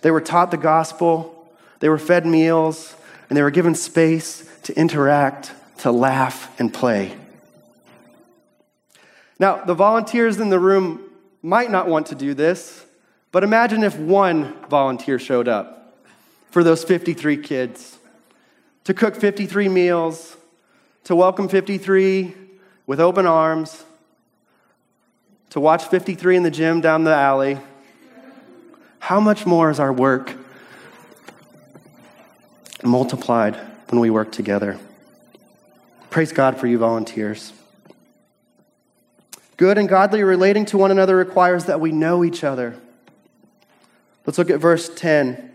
They 0.02 0.12
were 0.12 0.22
taught 0.22 0.52
the 0.52 0.58
gospel, 0.58 1.50
they 1.80 1.90
were 1.90 1.98
fed 1.98 2.26
meals, 2.26 2.96
and 3.30 3.38
they 3.38 3.44
were 3.44 3.52
given 3.52 3.76
space 3.76 4.50
to 4.64 4.78
interact, 4.78 5.52
to 5.80 5.92
laugh, 5.92 6.60
and 6.60 6.74
play. 6.74 7.16
Now, 9.40 9.64
the 9.64 9.74
volunteers 9.74 10.40
in 10.40 10.50
the 10.50 10.60
room 10.60 11.02
might 11.42 11.70
not 11.70 11.88
want 11.88 12.08
to 12.08 12.16
do 12.16 12.34
this, 12.34 12.85
but 13.32 13.44
imagine 13.44 13.84
if 13.84 13.98
one 13.98 14.54
volunteer 14.70 15.20
showed 15.20 15.48
up 15.48 15.96
for 16.52 16.64
those 16.64 16.84
53 16.84 17.38
kids 17.38 17.98
to 18.86 18.94
cook 18.94 19.16
53 19.16 19.68
meals, 19.68 20.38
to 21.04 21.16
welcome 21.16 21.50
53 21.50 22.34
with 22.88 23.00
open 23.00 23.26
arms, 23.26 23.84
to 25.50 25.60
watch 25.60 25.86
53 25.86 26.38
in 26.38 26.44
the 26.44 26.52
gym 26.52 26.82
down 26.82 27.04
the 27.04 27.14
alley, 27.14 27.58
how 29.00 29.20
much 29.20 29.46
more 29.46 29.70
is 29.70 29.80
our 29.80 29.92
work 29.92 30.34
multiplied 32.84 33.56
when 33.90 34.00
we 34.00 34.10
work 34.10 34.32
together? 34.32 34.80
Praise 36.10 36.32
God 36.32 36.58
for 36.58 36.68
you 36.68 36.78
volunteers. 36.78 37.54
Good 39.58 39.78
and 39.78 39.88
godly 39.88 40.24
relating 40.24 40.66
to 40.68 40.78
one 40.78 40.92
another 40.92 41.16
requires 41.16 41.66
that 41.66 41.80
we 41.80 41.92
know 41.92 42.24
each 42.24 42.44
other. 42.44 42.76
Let's 44.26 44.38
look 44.38 44.50
at 44.50 44.60
verse 44.60 44.90
10. 44.90 45.52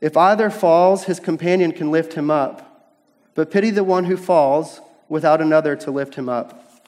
If 0.00 0.16
either 0.16 0.50
falls, 0.50 1.04
his 1.04 1.20
companion 1.20 1.72
can 1.72 1.90
lift 1.90 2.14
him 2.14 2.30
up, 2.30 2.94
but 3.34 3.50
pity 3.50 3.70
the 3.70 3.84
one 3.84 4.04
who 4.04 4.16
falls 4.16 4.80
without 5.08 5.40
another 5.40 5.76
to 5.76 5.90
lift 5.90 6.14
him 6.14 6.28
up. 6.28 6.82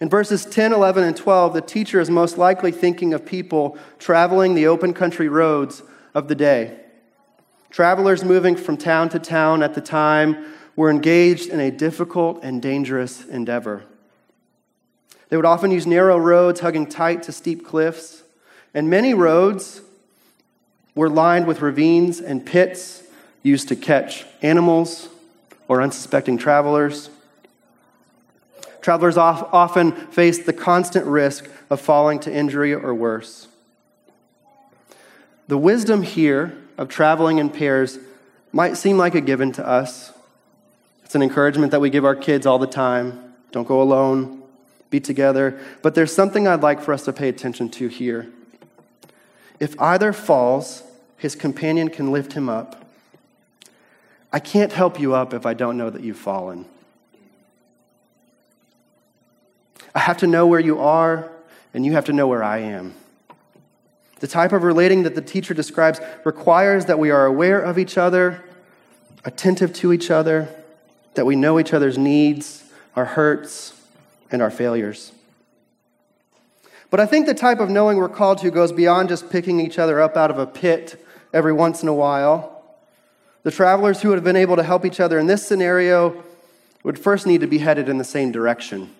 In 0.00 0.08
verses 0.08 0.44
10, 0.44 0.72
11, 0.72 1.04
and 1.04 1.16
12, 1.16 1.54
the 1.54 1.60
teacher 1.60 2.00
is 2.00 2.10
most 2.10 2.36
likely 2.36 2.72
thinking 2.72 3.14
of 3.14 3.24
people 3.24 3.78
traveling 4.00 4.54
the 4.54 4.66
open 4.66 4.94
country 4.94 5.28
roads 5.28 5.82
of 6.12 6.26
the 6.26 6.34
day. 6.34 6.80
Travelers 7.70 8.24
moving 8.24 8.56
from 8.56 8.76
town 8.76 9.08
to 9.10 9.18
town 9.18 9.62
at 9.62 9.74
the 9.74 9.80
time 9.80 10.44
were 10.74 10.90
engaged 10.90 11.48
in 11.48 11.60
a 11.60 11.70
difficult 11.70 12.42
and 12.42 12.60
dangerous 12.60 13.24
endeavor. 13.26 13.84
They 15.28 15.36
would 15.36 15.46
often 15.46 15.70
use 15.70 15.86
narrow 15.86 16.18
roads 16.18 16.60
hugging 16.60 16.88
tight 16.88 17.22
to 17.22 17.32
steep 17.32 17.64
cliffs, 17.64 18.21
and 18.74 18.88
many 18.88 19.14
roads 19.14 19.80
were 20.94 21.08
lined 21.08 21.46
with 21.46 21.60
ravines 21.60 22.20
and 22.20 22.44
pits 22.44 23.02
used 23.42 23.68
to 23.68 23.76
catch 23.76 24.24
animals 24.40 25.08
or 25.68 25.82
unsuspecting 25.82 26.38
travelers. 26.38 27.10
Travelers 28.80 29.16
often 29.16 29.92
faced 29.92 30.44
the 30.44 30.52
constant 30.52 31.06
risk 31.06 31.48
of 31.70 31.80
falling 31.80 32.18
to 32.20 32.32
injury 32.32 32.74
or 32.74 32.94
worse. 32.94 33.48
The 35.48 35.58
wisdom 35.58 36.02
here 36.02 36.56
of 36.76 36.88
traveling 36.88 37.38
in 37.38 37.50
pairs 37.50 37.98
might 38.52 38.76
seem 38.76 38.98
like 38.98 39.14
a 39.14 39.20
given 39.20 39.52
to 39.52 39.66
us. 39.66 40.12
It's 41.04 41.14
an 41.14 41.22
encouragement 41.22 41.72
that 41.72 41.80
we 41.80 41.90
give 41.90 42.04
our 42.04 42.16
kids 42.16 42.46
all 42.46 42.58
the 42.58 42.66
time. 42.66 43.34
Don't 43.50 43.68
go 43.68 43.80
alone, 43.80 44.42
be 44.90 44.98
together. 44.98 45.58
But 45.82 45.94
there's 45.94 46.12
something 46.12 46.48
I'd 46.48 46.62
like 46.62 46.80
for 46.80 46.92
us 46.92 47.04
to 47.04 47.12
pay 47.12 47.28
attention 47.28 47.68
to 47.70 47.88
here. 47.88 48.28
If 49.62 49.80
either 49.80 50.12
falls, 50.12 50.82
his 51.18 51.36
companion 51.36 51.88
can 51.88 52.10
lift 52.10 52.32
him 52.32 52.48
up. 52.48 52.84
I 54.32 54.40
can't 54.40 54.72
help 54.72 54.98
you 54.98 55.14
up 55.14 55.32
if 55.32 55.46
I 55.46 55.54
don't 55.54 55.76
know 55.76 55.88
that 55.88 56.02
you've 56.02 56.18
fallen. 56.18 56.64
I 59.94 60.00
have 60.00 60.16
to 60.16 60.26
know 60.26 60.48
where 60.48 60.58
you 60.58 60.80
are, 60.80 61.30
and 61.72 61.86
you 61.86 61.92
have 61.92 62.06
to 62.06 62.12
know 62.12 62.26
where 62.26 62.42
I 62.42 62.58
am. 62.58 62.94
The 64.18 64.26
type 64.26 64.50
of 64.50 64.64
relating 64.64 65.04
that 65.04 65.14
the 65.14 65.22
teacher 65.22 65.54
describes 65.54 66.00
requires 66.24 66.86
that 66.86 66.98
we 66.98 67.12
are 67.12 67.24
aware 67.24 67.60
of 67.60 67.78
each 67.78 67.96
other, 67.96 68.42
attentive 69.24 69.72
to 69.74 69.92
each 69.92 70.10
other, 70.10 70.48
that 71.14 71.24
we 71.24 71.36
know 71.36 71.60
each 71.60 71.72
other's 71.72 71.96
needs, 71.96 72.64
our 72.96 73.04
hurts, 73.04 73.80
and 74.28 74.42
our 74.42 74.50
failures. 74.50 75.12
But 76.92 77.00
I 77.00 77.06
think 77.06 77.24
the 77.24 77.32
type 77.32 77.58
of 77.58 77.70
knowing 77.70 77.96
we're 77.96 78.10
called 78.10 78.36
to 78.42 78.50
goes 78.50 78.70
beyond 78.70 79.08
just 79.08 79.30
picking 79.30 79.60
each 79.60 79.78
other 79.78 79.98
up 79.98 80.14
out 80.14 80.30
of 80.30 80.38
a 80.38 80.46
pit 80.46 81.02
every 81.32 81.54
once 81.54 81.82
in 81.82 81.88
a 81.88 81.94
while. 81.94 82.62
The 83.44 83.50
travelers 83.50 84.02
who 84.02 84.10
would 84.10 84.16
have 84.16 84.24
been 84.24 84.36
able 84.36 84.56
to 84.56 84.62
help 84.62 84.84
each 84.84 85.00
other 85.00 85.18
in 85.18 85.26
this 85.26 85.46
scenario 85.46 86.22
would 86.82 86.98
first 86.98 87.26
need 87.26 87.40
to 87.40 87.46
be 87.46 87.56
headed 87.56 87.88
in 87.88 87.96
the 87.96 88.04
same 88.04 88.30
direction. 88.30 88.90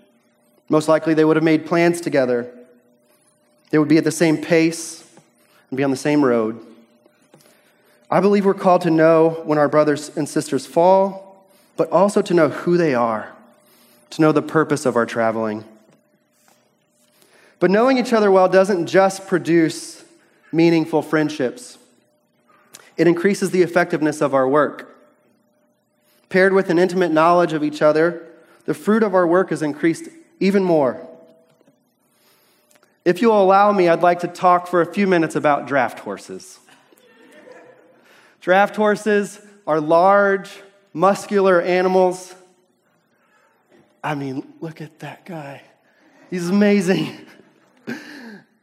Most 0.71 0.89
likely, 0.89 1.13
they 1.13 1.23
would 1.23 1.37
have 1.37 1.45
made 1.45 1.67
plans 1.67 2.01
together. 2.01 2.51
They 3.69 3.77
would 3.77 3.89
be 3.89 3.99
at 3.99 4.05
the 4.05 4.11
same 4.11 4.39
pace 4.39 5.07
and 5.69 5.77
be 5.77 5.85
on 5.85 5.91
the 5.91 5.97
same 5.99 6.25
road. 6.25 6.65
I 8.11 8.21
believe 8.21 8.47
we're 8.47 8.55
called 8.55 8.81
to 8.83 8.91
know 8.91 9.43
when 9.45 9.59
our 9.59 9.69
brothers 9.69 10.17
and 10.17 10.27
sisters 10.27 10.65
fall, 10.65 11.47
but 11.77 11.91
also 11.91 12.23
to 12.23 12.33
know 12.33 12.49
who 12.49 12.79
they 12.79 12.95
are, 12.95 13.35
to 14.09 14.23
know 14.23 14.33
the 14.33 14.41
purpose 14.41 14.87
of 14.87 14.97
our 14.97 15.05
traveling. 15.05 15.67
But 17.63 17.71
knowing 17.71 17.97
each 17.97 18.13
other 18.13 18.29
well 18.29 18.49
doesn't 18.49 18.89
just 18.89 19.29
produce 19.29 20.03
meaningful 20.51 21.01
friendships, 21.01 21.79
it 22.97 23.07
increases 23.07 23.53
the 23.53 23.63
effectiveness 23.63 24.21
of 24.21 24.35
our 24.35 24.49
work. 24.49 24.99
Paired 26.29 26.55
with 26.55 26.71
an 26.71 26.79
intimate 26.81 27.13
knowledge 27.13 27.53
of 27.53 27.63
each 27.63 27.81
other, 27.81 28.27
the 28.65 28.75
fruit 28.75 29.05
of 29.05 29.15
our 29.15 29.29
work 29.29 29.53
is 29.53 29.63
increased 29.63 30.09
even 30.41 30.65
more. 30.65 31.07
If 33.05 33.23
you'll 33.23 33.41
allow 33.41 33.71
me, 33.71 33.89
I'd 33.89 34.03
like 34.03 34.19
to 34.21 34.27
talk 34.27 34.67
for 34.67 34.81
a 34.81 34.93
few 34.93 35.07
minutes 35.07 35.37
about 35.37 35.69
draft 35.69 36.01
horses. 36.01 36.59
draft 38.41 38.75
horses 38.75 39.41
are 39.69 39.81
large, 39.81 40.51
muscular 40.93 41.61
animals. 41.61 42.35
I 44.03 44.17
mean, 44.17 44.53
look 44.61 44.81
at 44.81 44.99
that 44.99 45.25
guy. 45.25 45.63
He's 46.29 46.49
amazing. 46.49 47.25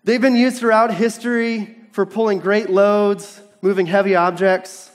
They've 0.03 0.21
been 0.21 0.35
used 0.35 0.57
throughout 0.57 0.93
history 0.93 1.75
for 1.91 2.05
pulling 2.05 2.39
great 2.39 2.69
loads, 2.69 3.41
moving 3.61 3.85
heavy 3.85 4.15
objects. 4.15 4.89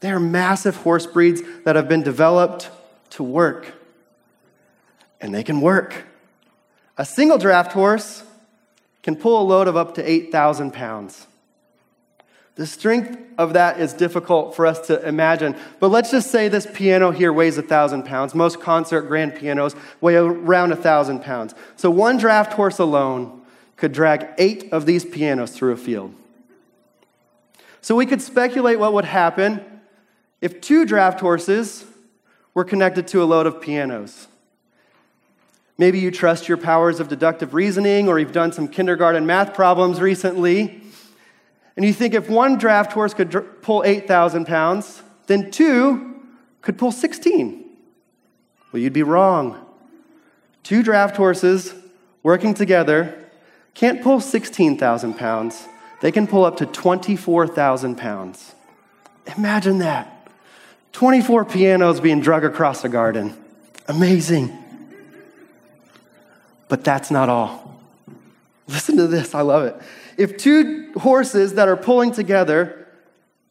They 0.00 0.10
are 0.10 0.20
massive 0.20 0.76
horse 0.76 1.06
breeds 1.06 1.42
that 1.64 1.76
have 1.76 1.88
been 1.88 2.02
developed 2.02 2.70
to 3.10 3.22
work 3.22 3.72
and 5.20 5.34
they 5.34 5.42
can 5.42 5.62
work. 5.62 6.04
A 6.98 7.04
single 7.04 7.38
draft 7.38 7.72
horse 7.72 8.24
can 9.02 9.16
pull 9.16 9.40
a 9.40 9.44
load 9.44 9.68
of 9.68 9.76
up 9.76 9.94
to 9.94 10.10
8,000 10.10 10.72
pounds. 10.72 11.26
The 12.56 12.66
strength 12.66 13.18
of 13.36 13.54
that 13.54 13.80
is 13.80 13.92
difficult 13.92 14.54
for 14.54 14.64
us 14.64 14.86
to 14.86 15.06
imagine, 15.06 15.56
but 15.80 15.88
let's 15.88 16.12
just 16.12 16.30
say 16.30 16.48
this 16.48 16.68
piano 16.72 17.10
here 17.10 17.32
weighs 17.32 17.58
a 17.58 17.62
1,000 17.62 18.04
pounds. 18.04 18.32
Most 18.32 18.60
concert 18.60 19.02
grand 19.02 19.34
pianos 19.34 19.74
weigh 20.00 20.14
around 20.14 20.70
a 20.70 20.76
1,000 20.76 21.20
pounds. 21.20 21.54
So 21.74 21.90
one 21.90 22.16
draft 22.16 22.52
horse 22.52 22.78
alone 22.78 23.42
could 23.76 23.92
drag 23.92 24.28
eight 24.38 24.72
of 24.72 24.86
these 24.86 25.04
pianos 25.04 25.50
through 25.50 25.72
a 25.72 25.76
field. 25.76 26.14
So 27.80 27.96
we 27.96 28.06
could 28.06 28.22
speculate 28.22 28.78
what 28.78 28.92
would 28.92 29.04
happen 29.04 29.64
if 30.40 30.60
two 30.60 30.86
draft 30.86 31.18
horses 31.20 31.84
were 32.54 32.64
connected 32.64 33.08
to 33.08 33.22
a 33.22 33.24
load 33.24 33.46
of 33.46 33.60
pianos. 33.60 34.28
Maybe 35.76 35.98
you 35.98 36.12
trust 36.12 36.48
your 36.48 36.56
powers 36.56 37.00
of 37.00 37.08
deductive 37.08 37.52
reasoning, 37.52 38.06
or 38.08 38.20
you've 38.20 38.32
done 38.32 38.52
some 38.52 38.68
kindergarten 38.68 39.26
math 39.26 39.54
problems 39.54 40.00
recently. 40.00 40.83
And 41.76 41.84
you 41.84 41.92
think 41.92 42.14
if 42.14 42.28
one 42.28 42.56
draft 42.56 42.92
horse 42.92 43.14
could 43.14 43.30
dr- 43.30 43.62
pull 43.62 43.82
8,000 43.84 44.46
pounds, 44.46 45.02
then 45.26 45.50
two 45.50 46.22
could 46.60 46.78
pull 46.78 46.92
16. 46.92 47.64
Well, 48.72 48.82
you'd 48.82 48.92
be 48.92 49.02
wrong. 49.02 49.64
Two 50.62 50.82
draft 50.82 51.16
horses 51.16 51.74
working 52.22 52.54
together 52.54 53.24
can't 53.74 54.02
pull 54.02 54.20
16,000 54.20 55.14
pounds, 55.14 55.66
they 56.00 56.12
can 56.12 56.26
pull 56.26 56.44
up 56.44 56.56
to 56.58 56.66
24,000 56.66 57.96
pounds. 57.96 58.54
Imagine 59.36 59.78
that. 59.78 60.28
24 60.92 61.44
pianos 61.44 62.00
being 62.00 62.20
drug 62.20 62.44
across 62.44 62.84
a 62.84 62.88
garden. 62.88 63.36
Amazing. 63.88 64.56
But 66.68 66.84
that's 66.84 67.10
not 67.10 67.28
all. 67.28 67.80
Listen 68.68 68.96
to 68.96 69.06
this, 69.06 69.34
I 69.34 69.42
love 69.42 69.64
it. 69.64 69.76
If 70.16 70.36
two 70.36 70.92
horses 70.96 71.54
that 71.54 71.68
are 71.68 71.76
pulling 71.76 72.12
together 72.12 72.86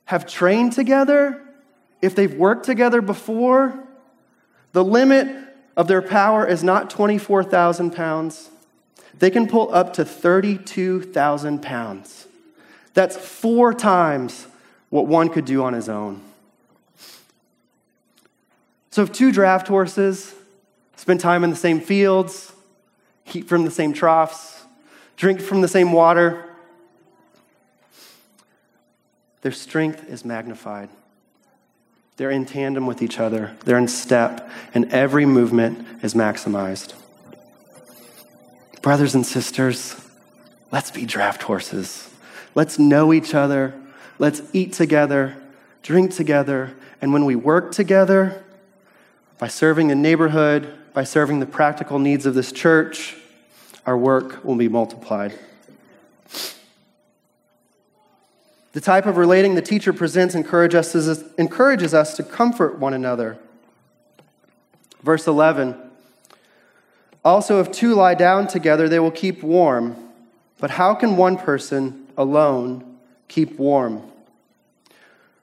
have 0.05 0.25
trained 0.25 0.73
together, 0.73 1.41
if 2.01 2.15
they've 2.15 2.33
worked 2.33 2.65
together 2.65 3.01
before, 3.01 3.77
the 4.73 4.83
limit 4.83 5.35
of 5.75 5.87
their 5.87 6.01
power 6.01 6.45
is 6.45 6.63
not 6.63 6.89
24,000 6.89 7.91
pounds. 7.91 8.49
They 9.17 9.29
can 9.29 9.47
pull 9.47 9.73
up 9.73 9.93
to 9.93 10.05
32,000 10.05 11.61
pounds. 11.61 12.27
That's 12.93 13.15
four 13.15 13.73
times 13.73 14.47
what 14.89 15.07
one 15.07 15.29
could 15.29 15.45
do 15.45 15.63
on 15.63 15.73
his 15.73 15.89
own. 15.89 16.21
So 18.91 19.01
if 19.01 19.11
two 19.11 19.31
draft 19.31 19.67
horses 19.67 20.35
spend 20.95 21.19
time 21.19 21.43
in 21.43 21.49
the 21.49 21.55
same 21.55 21.79
fields, 21.81 22.53
eat 23.33 23.47
from 23.47 23.65
the 23.65 23.71
same 23.71 23.93
troughs, 23.93 24.63
drink 25.17 25.41
from 25.41 25.61
the 25.61 25.67
same 25.67 25.91
water. 25.91 26.52
Their 29.43 29.51
strength 29.51 30.09
is 30.09 30.25
magnified. 30.25 30.89
They're 32.15 32.31
in 32.31 32.45
tandem 32.45 32.87
with 32.87 33.01
each 33.01 33.19
other, 33.19 33.55
they're 33.65 33.77
in 33.77 33.87
step, 33.87 34.49
and 34.73 34.91
every 34.91 35.25
movement 35.25 35.85
is 36.01 36.13
maximized. 36.13 36.93
Brothers 38.81 39.15
and 39.15 39.25
sisters, 39.25 39.95
let's 40.71 40.91
be 40.91 41.05
draft 41.05 41.43
horses. 41.43 42.09
Let's 42.55 42.79
know 42.79 43.13
each 43.13 43.33
other. 43.33 43.73
Let's 44.19 44.41
eat 44.53 44.73
together, 44.73 45.35
drink 45.81 46.13
together, 46.13 46.73
and 47.01 47.11
when 47.11 47.25
we 47.25 47.35
work 47.35 47.71
together, 47.71 48.43
by 49.39 49.47
serving 49.47 49.87
the 49.89 49.95
neighborhood, 49.95 50.71
by 50.93 51.03
serving 51.03 51.39
the 51.39 51.45
practical 51.45 51.99
needs 51.99 52.25
of 52.25 52.35
this 52.35 52.51
church, 52.51 53.17
our 53.85 53.97
work 53.97 54.45
will 54.45 54.55
be 54.55 54.69
multiplied. 54.69 55.37
The 58.73 58.81
type 58.81 59.05
of 59.05 59.17
relating 59.17 59.55
the 59.55 59.61
teacher 59.61 59.93
presents 59.93 60.35
encourages 60.35 61.07
us, 61.07 61.23
encourages 61.37 61.93
us 61.93 62.15
to 62.17 62.23
comfort 62.23 62.79
one 62.79 62.93
another. 62.93 63.37
Verse 65.03 65.27
11 65.27 65.75
Also, 67.23 67.59
if 67.59 67.71
two 67.71 67.93
lie 67.93 68.15
down 68.15 68.47
together, 68.47 68.89
they 68.89 68.99
will 68.99 69.11
keep 69.11 69.43
warm. 69.43 69.95
But 70.59 70.71
how 70.71 70.95
can 70.95 71.17
one 71.17 71.37
person 71.37 72.07
alone 72.17 72.97
keep 73.27 73.59
warm? 73.59 74.01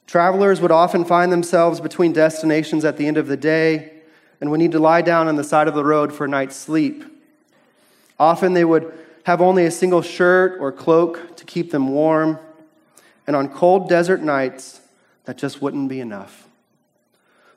Travelers 0.06 0.60
would 0.60 0.72
often 0.72 1.04
find 1.04 1.30
themselves 1.30 1.80
between 1.80 2.12
destinations 2.12 2.84
at 2.84 2.96
the 2.96 3.06
end 3.06 3.16
of 3.16 3.28
the 3.28 3.36
day 3.36 3.92
and 4.40 4.50
would 4.50 4.58
need 4.58 4.72
to 4.72 4.80
lie 4.80 5.02
down 5.02 5.28
on 5.28 5.36
the 5.36 5.44
side 5.44 5.68
of 5.68 5.74
the 5.74 5.84
road 5.84 6.12
for 6.12 6.24
a 6.24 6.28
night's 6.28 6.56
sleep. 6.56 7.04
Often 8.18 8.54
they 8.54 8.64
would 8.64 8.92
have 9.24 9.40
only 9.40 9.66
a 9.66 9.70
single 9.70 10.02
shirt 10.02 10.58
or 10.60 10.72
cloak 10.72 11.36
to 11.36 11.44
keep 11.44 11.70
them 11.70 11.90
warm, 11.90 12.40
and 13.30 13.36
on 13.36 13.48
cold 13.48 13.88
desert 13.88 14.20
nights, 14.20 14.80
that 15.24 15.38
just 15.38 15.62
wouldn't 15.62 15.88
be 15.88 16.00
enough. 16.00 16.48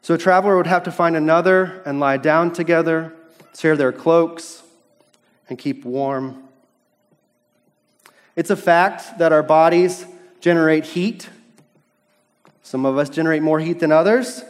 So 0.04 0.14
a 0.14 0.20
traveler 0.20 0.56
would 0.56 0.68
have 0.68 0.84
to 0.84 0.92
find 0.92 1.16
another 1.16 1.82
and 1.84 2.00
lie 2.00 2.18
down 2.18 2.54
together, 2.54 3.12
share 3.58 3.76
their 3.76 3.92
cloaks, 3.92 4.62
and 5.50 5.58
keep 5.58 5.84
warm. 5.84 6.44
It's 8.36 8.52
a 8.52 8.56
fact 8.56 9.18
that 9.18 9.34
our 9.34 9.42
bodies 9.42 10.06
generate 10.42 10.86
heat. 10.86 11.28
Some 12.62 12.86
of 12.86 13.00
us 13.00 13.10
generate 13.10 13.42
more 13.42 13.60
heat 13.60 13.80
than 13.80 13.92
others, 13.92 14.44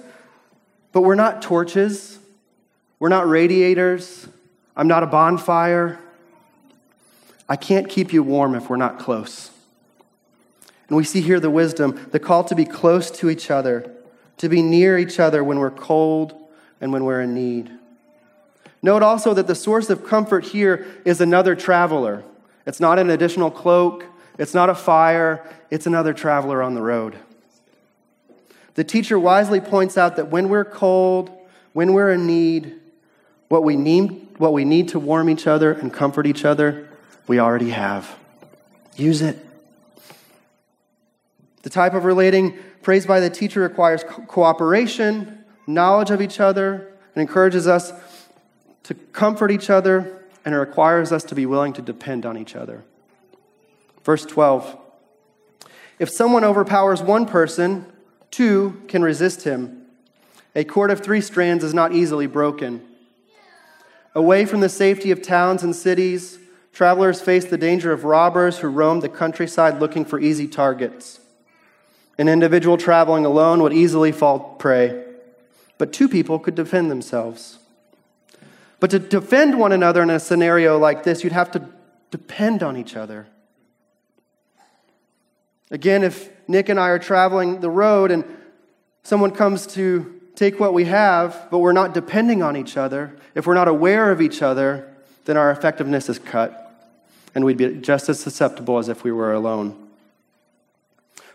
but 0.91 1.03
we're 1.03 1.15
not 1.15 1.41
torches. 1.41 2.19
We're 2.99 3.07
not 3.07 3.29
radiators. 3.29 4.27
I'm 4.75 4.89
not 4.89 5.03
a 5.03 5.07
bonfire. 5.07 6.01
I 7.47 7.55
can't 7.55 7.87
keep 7.87 8.11
you 8.11 8.23
warm 8.23 8.55
if 8.55 8.69
we're 8.69 8.75
not 8.75 8.99
close. 8.99 9.51
And 10.93 10.97
we 10.99 11.05
see 11.05 11.21
here 11.21 11.39
the 11.39 11.49
wisdom, 11.49 12.07
the 12.11 12.19
call 12.19 12.43
to 12.43 12.53
be 12.53 12.65
close 12.65 13.09
to 13.09 13.31
each 13.31 13.49
other, 13.49 13.91
to 14.37 14.47
be 14.47 14.61
near 14.61 14.95
each 14.95 15.19
other 15.19 15.43
when 15.43 15.57
we're 15.57 15.71
cold 15.71 16.35
and 16.79 16.93
when 16.93 17.03
we're 17.03 17.21
in 17.21 17.33
need. 17.33 17.71
Note 18.83 19.01
also 19.01 19.33
that 19.33 19.47
the 19.47 19.55
source 19.55 19.89
of 19.89 20.05
comfort 20.05 20.43
here 20.43 20.85
is 21.03 21.19
another 21.19 21.55
traveler. 21.55 22.23
It's 22.67 22.79
not 22.79 22.99
an 22.99 23.09
additional 23.09 23.49
cloak, 23.49 24.05
it's 24.37 24.53
not 24.53 24.69
a 24.69 24.75
fire, 24.75 25.43
it's 25.71 25.87
another 25.87 26.13
traveler 26.13 26.61
on 26.61 26.75
the 26.75 26.81
road. 26.83 27.17
The 28.75 28.83
teacher 28.83 29.17
wisely 29.17 29.61
points 29.61 29.97
out 29.97 30.15
that 30.17 30.27
when 30.27 30.47
we're 30.47 30.63
cold, 30.63 31.31
when 31.73 31.93
we're 31.93 32.11
in 32.11 32.27
need, 32.27 32.79
what 33.47 33.63
we 33.63 33.75
need, 33.75 34.27
what 34.37 34.53
we 34.53 34.63
need 34.63 34.89
to 34.89 34.99
warm 34.99 35.27
each 35.27 35.47
other 35.47 35.71
and 35.71 35.91
comfort 35.91 36.27
each 36.27 36.45
other, 36.45 36.87
we 37.25 37.39
already 37.39 37.71
have. 37.71 38.15
Use 38.95 39.23
it. 39.23 39.43
The 41.63 41.69
type 41.69 41.93
of 41.93 42.05
relating 42.05 42.57
praised 42.81 43.07
by 43.07 43.19
the 43.19 43.29
teacher 43.29 43.61
requires 43.61 44.03
co- 44.03 44.21
cooperation, 44.23 45.43
knowledge 45.65 46.11
of 46.11 46.21
each 46.21 46.39
other, 46.39 46.93
and 47.15 47.21
encourages 47.21 47.67
us 47.67 47.93
to 48.83 48.93
comfort 48.93 49.49
each 49.49 49.69
other, 49.69 50.23
and 50.45 50.53
it 50.53 50.57
requires 50.57 51.11
us 51.11 51.23
to 51.23 51.35
be 51.35 51.45
willing 51.45 51.73
to 51.73 51.81
depend 51.81 52.25
on 52.25 52.37
each 52.37 52.55
other. 52.55 52.83
Verse 54.03 54.25
12 54.25 54.77
If 55.99 56.09
someone 56.09 56.43
overpowers 56.43 57.01
one 57.01 57.25
person, 57.25 57.85
two 58.29 58.81
can 58.87 59.01
resist 59.01 59.43
him. 59.43 59.85
A 60.55 60.65
cord 60.65 60.91
of 60.91 60.99
three 60.99 61.21
strands 61.21 61.63
is 61.63 61.73
not 61.73 61.93
easily 61.93 62.27
broken. 62.27 62.83
Away 64.13 64.45
from 64.45 64.59
the 64.59 64.69
safety 64.69 65.09
of 65.11 65.21
towns 65.21 65.63
and 65.63 65.75
cities, 65.75 66.37
travelers 66.73 67.21
face 67.21 67.45
the 67.45 67.57
danger 67.57 67.91
of 67.91 68.03
robbers 68.03 68.59
who 68.59 68.67
roam 68.67 68.99
the 68.99 69.09
countryside 69.09 69.79
looking 69.79 70.05
for 70.05 70.19
easy 70.19 70.47
targets. 70.47 71.19
An 72.17 72.29
individual 72.29 72.77
traveling 72.77 73.25
alone 73.25 73.61
would 73.63 73.73
easily 73.73 74.11
fall 74.11 74.39
prey, 74.59 75.03
but 75.77 75.91
two 75.91 76.07
people 76.07 76.37
could 76.39 76.55
defend 76.55 76.91
themselves. 76.91 77.57
But 78.79 78.91
to 78.91 78.99
defend 78.99 79.57
one 79.57 79.71
another 79.71 80.03
in 80.03 80.09
a 80.09 80.19
scenario 80.19 80.77
like 80.77 81.03
this, 81.03 81.23
you'd 81.23 81.33
have 81.33 81.51
to 81.51 81.67
depend 82.11 82.61
on 82.61 82.77
each 82.77 82.95
other. 82.95 83.27
Again, 85.71 86.03
if 86.03 86.29
Nick 86.47 86.69
and 86.69 86.79
I 86.79 86.89
are 86.89 86.99
traveling 86.99 87.61
the 87.61 87.69
road 87.69 88.11
and 88.11 88.23
someone 89.03 89.31
comes 89.31 89.65
to 89.67 90.21
take 90.35 90.59
what 90.59 90.73
we 90.73 90.85
have, 90.85 91.47
but 91.49 91.59
we're 91.59 91.71
not 91.71 91.93
depending 91.93 92.43
on 92.43 92.55
each 92.55 92.77
other, 92.77 93.15
if 93.33 93.47
we're 93.47 93.53
not 93.53 93.67
aware 93.67 94.11
of 94.11 94.21
each 94.21 94.41
other, 94.41 94.93
then 95.25 95.37
our 95.37 95.49
effectiveness 95.49 96.09
is 96.09 96.19
cut, 96.19 96.91
and 97.33 97.45
we'd 97.45 97.57
be 97.57 97.75
just 97.75 98.09
as 98.09 98.19
susceptible 98.19 98.77
as 98.77 98.89
if 98.89 99.03
we 99.03 99.11
were 99.11 99.33
alone. 99.33 99.82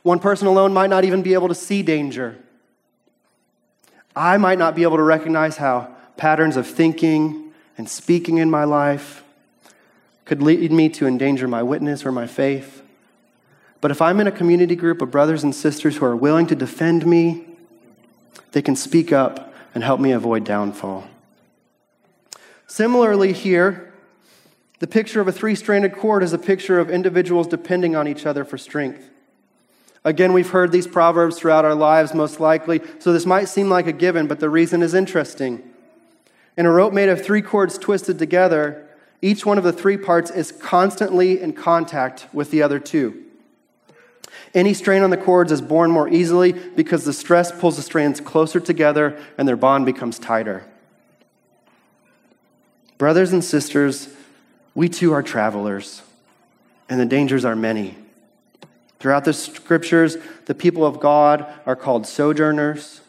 One 0.09 0.21
person 0.21 0.47
alone 0.47 0.73
might 0.73 0.89
not 0.89 1.05
even 1.05 1.21
be 1.21 1.35
able 1.35 1.49
to 1.49 1.55
see 1.55 1.83
danger. 1.83 2.39
I 4.17 4.39
might 4.39 4.59
not 4.59 4.75
be 4.75 4.83
able 4.83 4.97
to 4.97 5.03
recognize 5.03 5.59
how 5.59 5.95
patterns 6.17 6.57
of 6.57 6.67
thinking 6.67 7.53
and 7.77 7.87
speaking 7.87 8.39
in 8.39 8.51
my 8.51 8.65
life 8.65 9.23
could 10.25 10.41
lead 10.41 10.73
me 10.73 10.89
to 10.89 11.07
endanger 11.07 11.47
my 11.47 11.63
witness 11.63 12.07
or 12.07 12.13
my 12.13 12.27
faith. 12.27 12.83
But 13.83 13.91
if 13.91 14.01
I'm 14.01 14.19
in 14.19 14.27
a 14.27 14.33
community 14.33 14.75
group 14.77 15.03
of 15.03 15.11
brothers 15.11 15.45
and 15.45 15.55
sisters 15.55 15.99
who 15.99 16.07
are 16.07 16.17
willing 16.17 16.47
to 16.47 16.55
defend 16.55 17.05
me 17.05 17.45
they 18.53 18.63
can 18.63 18.77
speak 18.77 19.13
up 19.13 19.53
and 19.75 19.85
help 19.85 20.01
me 20.01 20.13
avoid 20.13 20.43
downfall. 20.43 21.07
Similarly, 22.67 23.35
here, 23.35 23.93
the 24.79 24.87
picture 24.87 25.21
of 25.21 25.29
a 25.29 25.33
three 25.33 25.55
stranded 25.55 25.93
cord 25.93 26.23
is 26.23 26.33
a 26.33 26.39
picture 26.39 26.79
of 26.79 26.89
individuals 26.89 27.47
depending 27.47 27.95
on 27.95 28.09
each 28.09 28.25
other 28.25 28.43
for 28.47 28.57
strength. 28.57 29.11
Again, 30.05 30.33
we've 30.33 30.51
heard 30.51 30.73
these 30.73 30.87
proverbs 30.87 31.39
throughout 31.39 31.65
our 31.65 31.75
lives, 31.75 32.15
most 32.15 32.41
likely, 32.41 32.81
so 32.99 33.13
this 33.13 33.27
might 33.27 33.47
seem 33.47 33.69
like 33.69 33.87
a 33.87 33.93
given, 33.93 34.27
but 34.27 34.41
the 34.41 34.51
reason 34.51 34.83
is 34.83 34.95
interesting. 34.95 35.63
In 36.57 36.67
a 36.67 36.71
rope 36.71 36.93
made 36.93 37.09
of 37.09 37.25
three 37.25 37.43
cords 37.43 37.79
twisted 37.79 38.19
together, 38.19 38.89
each 39.21 39.45
one 39.45 39.59
of 39.59 39.65
the 39.65 39.73
three 39.73 39.97
parts 39.97 40.31
is 40.31 40.53
constantly 40.53 41.41
in 41.41 41.53
contact 41.53 42.27
with 42.33 42.51
the 42.51 42.63
other 42.63 42.79
two. 42.79 43.25
Any 44.55 44.75
strain 44.75 45.03
on 45.03 45.11
the 45.11 45.17
cords 45.17 45.53
is 45.53 45.61
borne 45.61 45.91
more 45.91 46.09
easily 46.09 46.53
because 46.53 47.05
the 47.05 47.13
stress 47.13 47.53
pulls 47.53 47.77
the 47.77 47.83
strands 47.83 48.21
closer 48.21 48.61
together 48.61 49.21
and 49.37 49.47
their 49.47 49.57
bond 49.57 49.87
becomes 49.87 50.19
tighter. 50.19 50.65
Brothers 52.97 53.33
and 53.33 53.45
sisters, 53.45 54.09
we 54.75 54.89
too 54.89 55.13
are 55.13 55.23
travelers, 55.23 56.03
and 56.89 56.99
the 56.99 57.07
dangers 57.07 57.45
are 57.45 57.57
many. 57.57 57.97
Throughout 58.99 59.25
the 59.25 59.33
scriptures, 59.33 60.17
the 60.47 60.55
people 60.55 60.85
of 60.85 61.01
God 61.01 61.47
are 61.67 61.77
called 61.77 62.07
sojourners, 62.07 63.01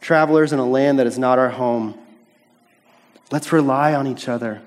travelers 0.00 0.52
in 0.52 0.58
a 0.58 0.66
land 0.66 0.98
that 0.98 1.06
is 1.06 1.18
not 1.18 1.38
our 1.38 1.50
home. 1.50 1.98
Let's 3.30 3.52
rely 3.52 3.94
on 3.94 4.06
each 4.06 4.28
other. 4.28 4.62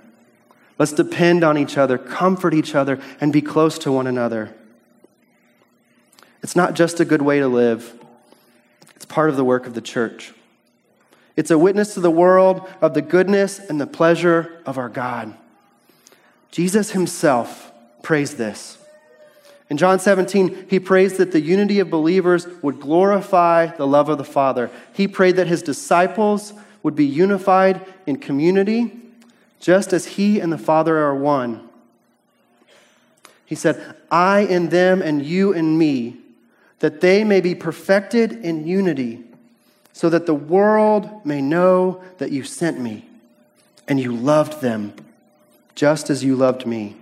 Let's 0.78 0.92
depend 0.92 1.44
on 1.44 1.58
each 1.58 1.78
other, 1.78 1.98
comfort 1.98 2.54
each 2.54 2.76
other, 2.76 3.00
and 3.22 3.32
be 3.32 3.42
close 3.42 3.80
to 3.80 3.92
one 3.92 4.08
another. 4.08 4.54
It's 6.44 6.56
not 6.56 6.76
just 6.76 7.00
a 7.00 7.06
good 7.06 7.22
way 7.22 7.40
to 7.40 7.48
live, 7.48 7.94
it's 8.96 9.06
part 9.06 9.30
of 9.30 9.38
the 9.38 9.44
work 9.44 9.68
of 9.68 9.74
the 9.74 9.82
church. 9.82 10.34
It's 11.36 11.52
a 11.52 11.58
witness 11.58 11.94
to 11.94 12.00
the 12.00 12.12
world 12.12 12.68
of 12.82 12.94
the 12.94 13.02
goodness 13.02 13.60
and 13.60 13.80
the 13.80 13.88
pleasure 13.88 14.62
of 14.66 14.78
our 14.78 14.90
God. 14.90 15.38
Jesus 16.52 16.92
himself 16.92 17.72
praised 18.02 18.38
this. 18.38 18.77
In 19.70 19.78
John 19.78 20.00
17, 20.00 20.68
he 20.70 20.80
prays 20.80 21.18
that 21.18 21.32
the 21.32 21.42
unity 21.42 21.80
of 21.80 21.90
believers 21.90 22.48
would 22.62 22.80
glorify 22.80 23.68
the 23.68 23.88
love 23.88 24.08
of 24.08 24.18
the 24.18 24.24
Father. 24.24 24.72
He 24.94 25.08
prayed 25.08 25.36
that 25.36 25.48
his 25.48 25.62
disciples 25.62 26.54
would 26.84 26.96
be 26.96 27.06
unified 27.06 27.86
in 28.06 28.18
community, 28.18 28.98
just 29.60 29.92
as 29.92 30.06
he 30.06 30.40
and 30.40 30.54
the 30.54 30.58
Father 30.58 30.98
are 30.98 31.16
one. 31.16 31.68
He 33.46 33.56
said, 33.56 33.96
I 34.10 34.42
in 34.42 34.70
them 34.70 35.02
and 35.02 35.26
you 35.26 35.52
in 35.52 35.78
me, 35.78 36.18
that 36.80 37.02
they 37.02 37.24
may 37.24 37.42
be 37.42 37.56
perfected 37.56 38.32
in 38.32 38.68
unity, 38.68 39.24
so 39.92 40.10
that 40.10 40.28
the 40.28 40.36
world 40.36 41.26
may 41.26 41.42
know 41.42 42.02
that 42.20 42.32
you 42.32 42.44
sent 42.44 42.80
me 42.80 43.10
and 43.88 44.00
you 44.00 44.14
loved 44.14 44.62
them 44.62 44.94
just 45.76 46.10
as 46.10 46.24
you 46.24 46.36
loved 46.36 46.66
me. 46.66 46.96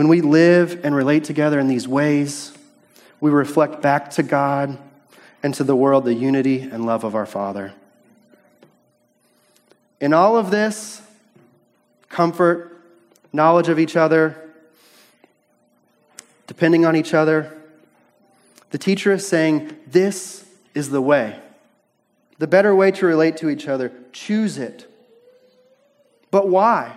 When 0.00 0.08
we 0.08 0.22
live 0.22 0.80
and 0.82 0.94
relate 0.94 1.24
together 1.24 1.60
in 1.60 1.68
these 1.68 1.86
ways, 1.86 2.54
we 3.20 3.30
reflect 3.30 3.82
back 3.82 4.08
to 4.12 4.22
God 4.22 4.78
and 5.42 5.52
to 5.52 5.62
the 5.62 5.76
world 5.76 6.06
the 6.06 6.14
unity 6.14 6.62
and 6.62 6.86
love 6.86 7.04
of 7.04 7.14
our 7.14 7.26
Father. 7.26 7.74
In 10.00 10.14
all 10.14 10.38
of 10.38 10.50
this, 10.50 11.02
comfort, 12.08 12.80
knowledge 13.30 13.68
of 13.68 13.78
each 13.78 13.94
other, 13.94 14.50
depending 16.46 16.86
on 16.86 16.96
each 16.96 17.12
other, 17.12 17.54
the 18.70 18.78
teacher 18.78 19.12
is 19.12 19.28
saying, 19.28 19.76
This 19.86 20.46
is 20.72 20.88
the 20.88 21.02
way. 21.02 21.38
the 22.38 22.46
better 22.46 22.74
way 22.74 22.90
to 22.92 23.04
relate 23.04 23.36
to 23.36 23.50
each 23.50 23.68
other. 23.68 23.92
Choose 24.12 24.56
it. 24.56 24.90
But 26.30 26.48
why? 26.48 26.96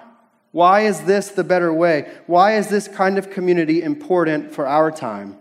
Why 0.53 0.81
is 0.81 1.01
this 1.01 1.29
the 1.29 1.43
better 1.43 1.73
way? 1.73 2.09
Why 2.27 2.55
is 2.55 2.69
this 2.69 2.87
kind 2.87 3.17
of 3.17 3.31
community 3.31 3.81
important 3.81 4.53
for 4.53 4.67
our 4.67 4.91
time? 4.91 5.35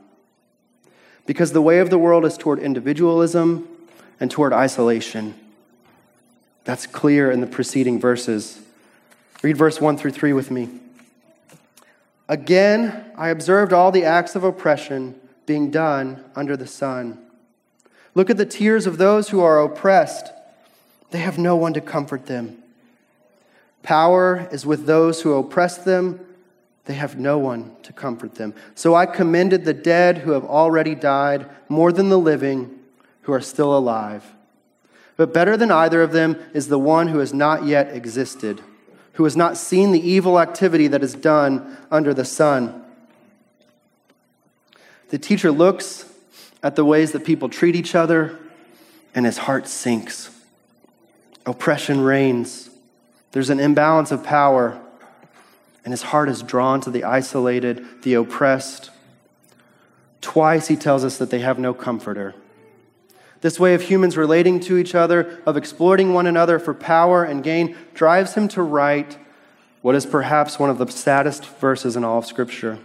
Because 1.26 1.52
the 1.52 1.60
way 1.62 1.80
of 1.80 1.90
the 1.90 1.98
world 1.98 2.24
is 2.24 2.38
toward 2.38 2.58
individualism 2.58 3.68
and 4.18 4.30
toward 4.30 4.54
isolation. 4.54 5.34
That's 6.64 6.86
clear 6.86 7.30
in 7.30 7.42
the 7.42 7.46
preceding 7.46 8.00
verses. 8.00 8.60
Read 9.42 9.58
verse 9.58 9.82
1 9.82 9.98
through 9.98 10.12
3 10.12 10.32
with 10.32 10.50
me. 10.50 10.70
Again, 12.26 13.04
I 13.14 13.28
observed 13.28 13.74
all 13.74 13.92
the 13.92 14.04
acts 14.04 14.34
of 14.34 14.44
oppression 14.44 15.20
being 15.44 15.70
done 15.70 16.24
under 16.34 16.56
the 16.56 16.66
sun. 16.66 17.18
Look 18.14 18.30
at 18.30 18.38
the 18.38 18.46
tears 18.46 18.86
of 18.86 18.96
those 18.96 19.28
who 19.28 19.42
are 19.42 19.62
oppressed. 19.62 20.32
They 21.10 21.18
have 21.18 21.36
no 21.36 21.54
one 21.54 21.74
to 21.74 21.82
comfort 21.82 22.24
them. 22.24 22.61
Power 23.82 24.48
is 24.52 24.64
with 24.64 24.86
those 24.86 25.22
who 25.22 25.34
oppress 25.34 25.78
them. 25.78 26.20
They 26.84 26.94
have 26.94 27.18
no 27.18 27.38
one 27.38 27.76
to 27.82 27.92
comfort 27.92 28.36
them. 28.36 28.54
So 28.74 28.94
I 28.94 29.06
commended 29.06 29.64
the 29.64 29.74
dead 29.74 30.18
who 30.18 30.32
have 30.32 30.44
already 30.44 30.94
died 30.94 31.46
more 31.68 31.92
than 31.92 32.08
the 32.08 32.18
living 32.18 32.78
who 33.22 33.32
are 33.32 33.40
still 33.40 33.76
alive. 33.76 34.24
But 35.16 35.32
better 35.32 35.56
than 35.56 35.70
either 35.70 36.02
of 36.02 36.12
them 36.12 36.36
is 36.54 36.68
the 36.68 36.78
one 36.78 37.08
who 37.08 37.18
has 37.18 37.32
not 37.32 37.64
yet 37.64 37.94
existed, 37.94 38.60
who 39.14 39.24
has 39.24 39.36
not 39.36 39.56
seen 39.56 39.92
the 39.92 40.00
evil 40.00 40.40
activity 40.40 40.88
that 40.88 41.02
is 41.02 41.14
done 41.14 41.76
under 41.90 42.14
the 42.14 42.24
sun. 42.24 42.82
The 45.10 45.18
teacher 45.18 45.52
looks 45.52 46.06
at 46.62 46.74
the 46.76 46.84
ways 46.84 47.12
that 47.12 47.24
people 47.24 47.48
treat 47.48 47.76
each 47.76 47.94
other, 47.94 48.38
and 49.14 49.26
his 49.26 49.38
heart 49.38 49.68
sinks. 49.68 50.30
Oppression 51.44 52.00
reigns. 52.00 52.70
There's 53.32 53.50
an 53.50 53.60
imbalance 53.60 54.12
of 54.12 54.22
power, 54.22 54.80
and 55.84 55.92
his 55.92 56.02
heart 56.02 56.28
is 56.28 56.42
drawn 56.42 56.80
to 56.82 56.90
the 56.90 57.04
isolated, 57.04 58.02
the 58.02 58.14
oppressed. 58.14 58.90
Twice 60.20 60.68
he 60.68 60.76
tells 60.76 61.04
us 61.04 61.18
that 61.18 61.30
they 61.30 61.40
have 61.40 61.58
no 61.58 61.74
comforter. 61.74 62.34
This 63.40 63.58
way 63.58 63.74
of 63.74 63.82
humans 63.82 64.16
relating 64.16 64.60
to 64.60 64.78
each 64.78 64.94
other, 64.94 65.42
of 65.44 65.56
exploiting 65.56 66.12
one 66.12 66.26
another 66.26 66.58
for 66.58 66.74
power 66.74 67.24
and 67.24 67.42
gain, 67.42 67.76
drives 67.94 68.34
him 68.34 68.46
to 68.48 68.62
write 68.62 69.18
what 69.80 69.96
is 69.96 70.06
perhaps 70.06 70.58
one 70.58 70.70
of 70.70 70.78
the 70.78 70.86
saddest 70.86 71.44
verses 71.44 71.96
in 71.96 72.04
all 72.04 72.18
of 72.18 72.26
Scripture. 72.26 72.78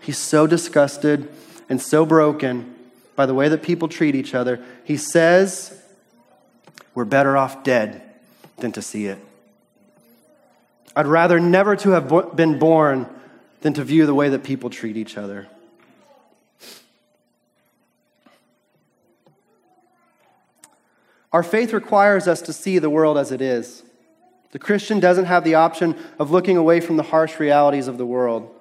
He's 0.00 0.18
so 0.18 0.46
disgusted 0.46 1.32
and 1.68 1.80
so 1.80 2.04
broken 2.04 2.74
by 3.16 3.24
the 3.24 3.34
way 3.34 3.48
that 3.48 3.62
people 3.62 3.88
treat 3.88 4.14
each 4.14 4.34
other. 4.34 4.62
He 4.84 4.96
says, 4.96 5.80
We're 6.94 7.06
better 7.06 7.36
off 7.36 7.62
dead 7.64 8.02
than 8.58 8.72
to 8.72 8.82
see 8.82 9.06
it. 9.06 9.18
I'd 10.94 11.06
rather 11.06 11.40
never 11.40 11.76
to 11.76 11.90
have 11.90 12.36
been 12.36 12.58
born 12.58 13.08
than 13.62 13.72
to 13.74 13.84
view 13.84 14.06
the 14.06 14.14
way 14.14 14.28
that 14.28 14.44
people 14.44 14.70
treat 14.70 14.96
each 14.96 15.16
other. 15.16 15.48
Our 21.32 21.42
faith 21.42 21.72
requires 21.72 22.28
us 22.28 22.42
to 22.42 22.52
see 22.52 22.78
the 22.78 22.90
world 22.90 23.16
as 23.16 23.32
it 23.32 23.40
is. 23.40 23.84
The 24.50 24.58
Christian 24.58 25.00
doesn't 25.00 25.24
have 25.24 25.44
the 25.44 25.54
option 25.54 25.96
of 26.18 26.30
looking 26.30 26.58
away 26.58 26.80
from 26.80 26.98
the 26.98 27.04
harsh 27.04 27.40
realities 27.40 27.88
of 27.88 27.96
the 27.96 28.04
world. 28.04 28.54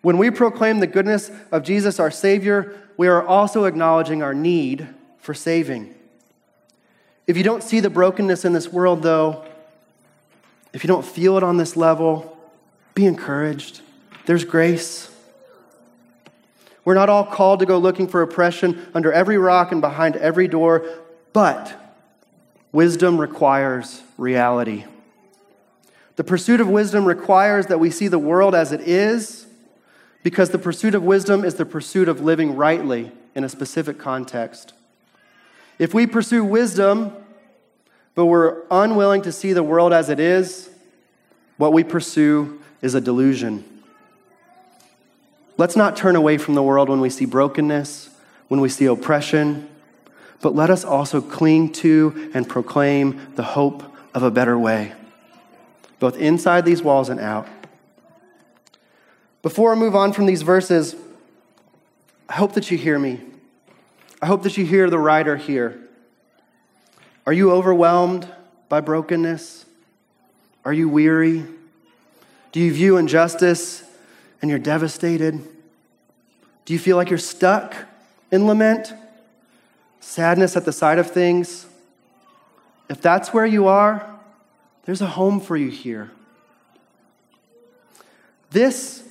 When 0.00 0.16
we 0.16 0.30
proclaim 0.30 0.78
the 0.78 0.86
goodness 0.86 1.28
of 1.50 1.64
Jesus, 1.64 1.98
our 1.98 2.12
Savior, 2.12 2.76
we 2.96 3.08
are 3.08 3.26
also 3.26 3.64
acknowledging 3.64 4.22
our 4.22 4.32
need 4.32 4.86
for 5.18 5.34
saving. 5.34 5.92
If 7.26 7.36
you 7.36 7.42
don't 7.42 7.64
see 7.64 7.80
the 7.80 7.90
brokenness 7.90 8.44
in 8.44 8.52
this 8.52 8.72
world, 8.72 9.02
though, 9.02 9.44
if 10.72 10.84
you 10.84 10.88
don't 10.88 11.04
feel 11.04 11.36
it 11.36 11.42
on 11.42 11.56
this 11.56 11.76
level, 11.76 12.36
be 12.94 13.06
encouraged. 13.06 13.80
There's 14.26 14.44
grace. 14.44 15.10
We're 16.84 16.94
not 16.94 17.08
all 17.08 17.24
called 17.24 17.60
to 17.60 17.66
go 17.66 17.78
looking 17.78 18.08
for 18.08 18.22
oppression 18.22 18.86
under 18.94 19.12
every 19.12 19.38
rock 19.38 19.72
and 19.72 19.80
behind 19.80 20.16
every 20.16 20.48
door, 20.48 20.84
but 21.32 21.74
wisdom 22.72 23.20
requires 23.20 24.02
reality. 24.16 24.84
The 26.16 26.24
pursuit 26.24 26.60
of 26.60 26.68
wisdom 26.68 27.04
requires 27.04 27.66
that 27.66 27.78
we 27.78 27.90
see 27.90 28.08
the 28.08 28.18
world 28.18 28.54
as 28.54 28.72
it 28.72 28.80
is, 28.80 29.46
because 30.22 30.50
the 30.50 30.58
pursuit 30.58 30.94
of 30.94 31.02
wisdom 31.02 31.44
is 31.44 31.54
the 31.54 31.64
pursuit 31.64 32.08
of 32.08 32.20
living 32.20 32.56
rightly 32.56 33.12
in 33.34 33.44
a 33.44 33.48
specific 33.48 33.98
context. 33.98 34.72
If 35.78 35.94
we 35.94 36.06
pursue 36.06 36.42
wisdom, 36.42 37.12
but 38.18 38.26
we're 38.26 38.62
unwilling 38.68 39.22
to 39.22 39.30
see 39.30 39.52
the 39.52 39.62
world 39.62 39.92
as 39.92 40.08
it 40.08 40.18
is, 40.18 40.68
what 41.56 41.72
we 41.72 41.84
pursue 41.84 42.60
is 42.82 42.96
a 42.96 43.00
delusion. 43.00 43.62
Let's 45.56 45.76
not 45.76 45.96
turn 45.96 46.16
away 46.16 46.36
from 46.36 46.54
the 46.54 46.62
world 46.64 46.88
when 46.88 47.00
we 47.00 47.10
see 47.10 47.26
brokenness, 47.26 48.10
when 48.48 48.60
we 48.60 48.70
see 48.70 48.86
oppression, 48.86 49.68
but 50.40 50.52
let 50.52 50.68
us 50.68 50.84
also 50.84 51.20
cling 51.20 51.70
to 51.74 52.32
and 52.34 52.48
proclaim 52.48 53.34
the 53.36 53.44
hope 53.44 53.84
of 54.12 54.24
a 54.24 54.32
better 54.32 54.58
way, 54.58 54.94
both 56.00 56.16
inside 56.16 56.64
these 56.64 56.82
walls 56.82 57.08
and 57.10 57.20
out. 57.20 57.46
Before 59.42 59.70
I 59.70 59.76
move 59.76 59.94
on 59.94 60.12
from 60.12 60.26
these 60.26 60.42
verses, 60.42 60.96
I 62.28 62.32
hope 62.32 62.54
that 62.54 62.68
you 62.68 62.78
hear 62.78 62.98
me. 62.98 63.20
I 64.20 64.26
hope 64.26 64.42
that 64.42 64.56
you 64.56 64.66
hear 64.66 64.90
the 64.90 64.98
writer 64.98 65.36
here. 65.36 65.87
Are 67.28 67.32
you 67.34 67.52
overwhelmed 67.52 68.26
by 68.70 68.80
brokenness? 68.80 69.66
Are 70.64 70.72
you 70.72 70.88
weary? 70.88 71.44
Do 72.52 72.58
you 72.58 72.72
view 72.72 72.96
injustice 72.96 73.84
and 74.40 74.48
you're 74.48 74.58
devastated? 74.58 75.46
Do 76.64 76.72
you 76.72 76.78
feel 76.78 76.96
like 76.96 77.10
you're 77.10 77.18
stuck 77.18 77.76
in 78.32 78.46
lament? 78.46 78.94
Sadness 80.00 80.56
at 80.56 80.64
the 80.64 80.72
sight 80.72 80.98
of 80.98 81.10
things? 81.10 81.66
If 82.88 83.02
that's 83.02 83.34
where 83.34 83.44
you 83.44 83.66
are, 83.66 84.08
there's 84.86 85.02
a 85.02 85.08
home 85.08 85.38
for 85.38 85.54
you 85.54 85.68
here. 85.68 86.10
This, 88.52 89.06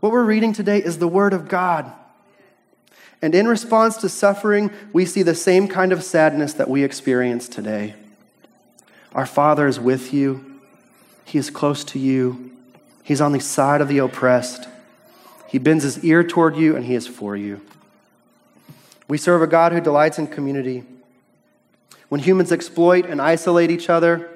what 0.00 0.10
we're 0.10 0.24
reading 0.24 0.52
today, 0.52 0.82
is 0.82 0.98
the 0.98 1.06
Word 1.06 1.32
of 1.32 1.46
God. 1.46 1.92
And 3.22 3.36
in 3.36 3.46
response 3.46 3.96
to 3.98 4.08
suffering, 4.08 4.72
we 4.92 5.06
see 5.06 5.22
the 5.22 5.34
same 5.34 5.68
kind 5.68 5.92
of 5.92 6.02
sadness 6.02 6.52
that 6.54 6.68
we 6.68 6.82
experience 6.82 7.48
today. 7.48 7.94
Our 9.14 9.26
Father 9.26 9.68
is 9.68 9.78
with 9.78 10.12
you, 10.12 10.60
He 11.24 11.38
is 11.38 11.48
close 11.48 11.84
to 11.84 12.00
you, 12.00 12.50
He's 13.04 13.20
on 13.20 13.32
the 13.32 13.40
side 13.40 13.80
of 13.80 13.88
the 13.88 13.98
oppressed. 13.98 14.68
He 15.46 15.58
bends 15.58 15.84
His 15.84 16.04
ear 16.04 16.24
toward 16.24 16.56
you, 16.56 16.74
and 16.74 16.84
He 16.84 16.96
is 16.96 17.06
for 17.06 17.36
you. 17.36 17.60
We 19.06 19.18
serve 19.18 19.42
a 19.42 19.46
God 19.46 19.72
who 19.72 19.80
delights 19.80 20.18
in 20.18 20.26
community. 20.26 20.84
When 22.08 22.20
humans 22.20 22.50
exploit 22.50 23.06
and 23.06 23.22
isolate 23.22 23.70
each 23.70 23.88
other, 23.88 24.30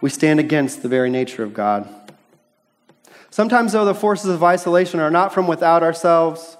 we 0.00 0.10
stand 0.10 0.40
against 0.40 0.82
the 0.82 0.88
very 0.88 1.10
nature 1.10 1.42
of 1.42 1.54
God. 1.54 1.88
Sometimes, 3.30 3.72
though, 3.72 3.84
the 3.84 3.94
forces 3.94 4.30
of 4.30 4.42
isolation 4.42 4.98
are 4.98 5.10
not 5.10 5.32
from 5.32 5.46
without 5.46 5.82
ourselves, 5.82 6.56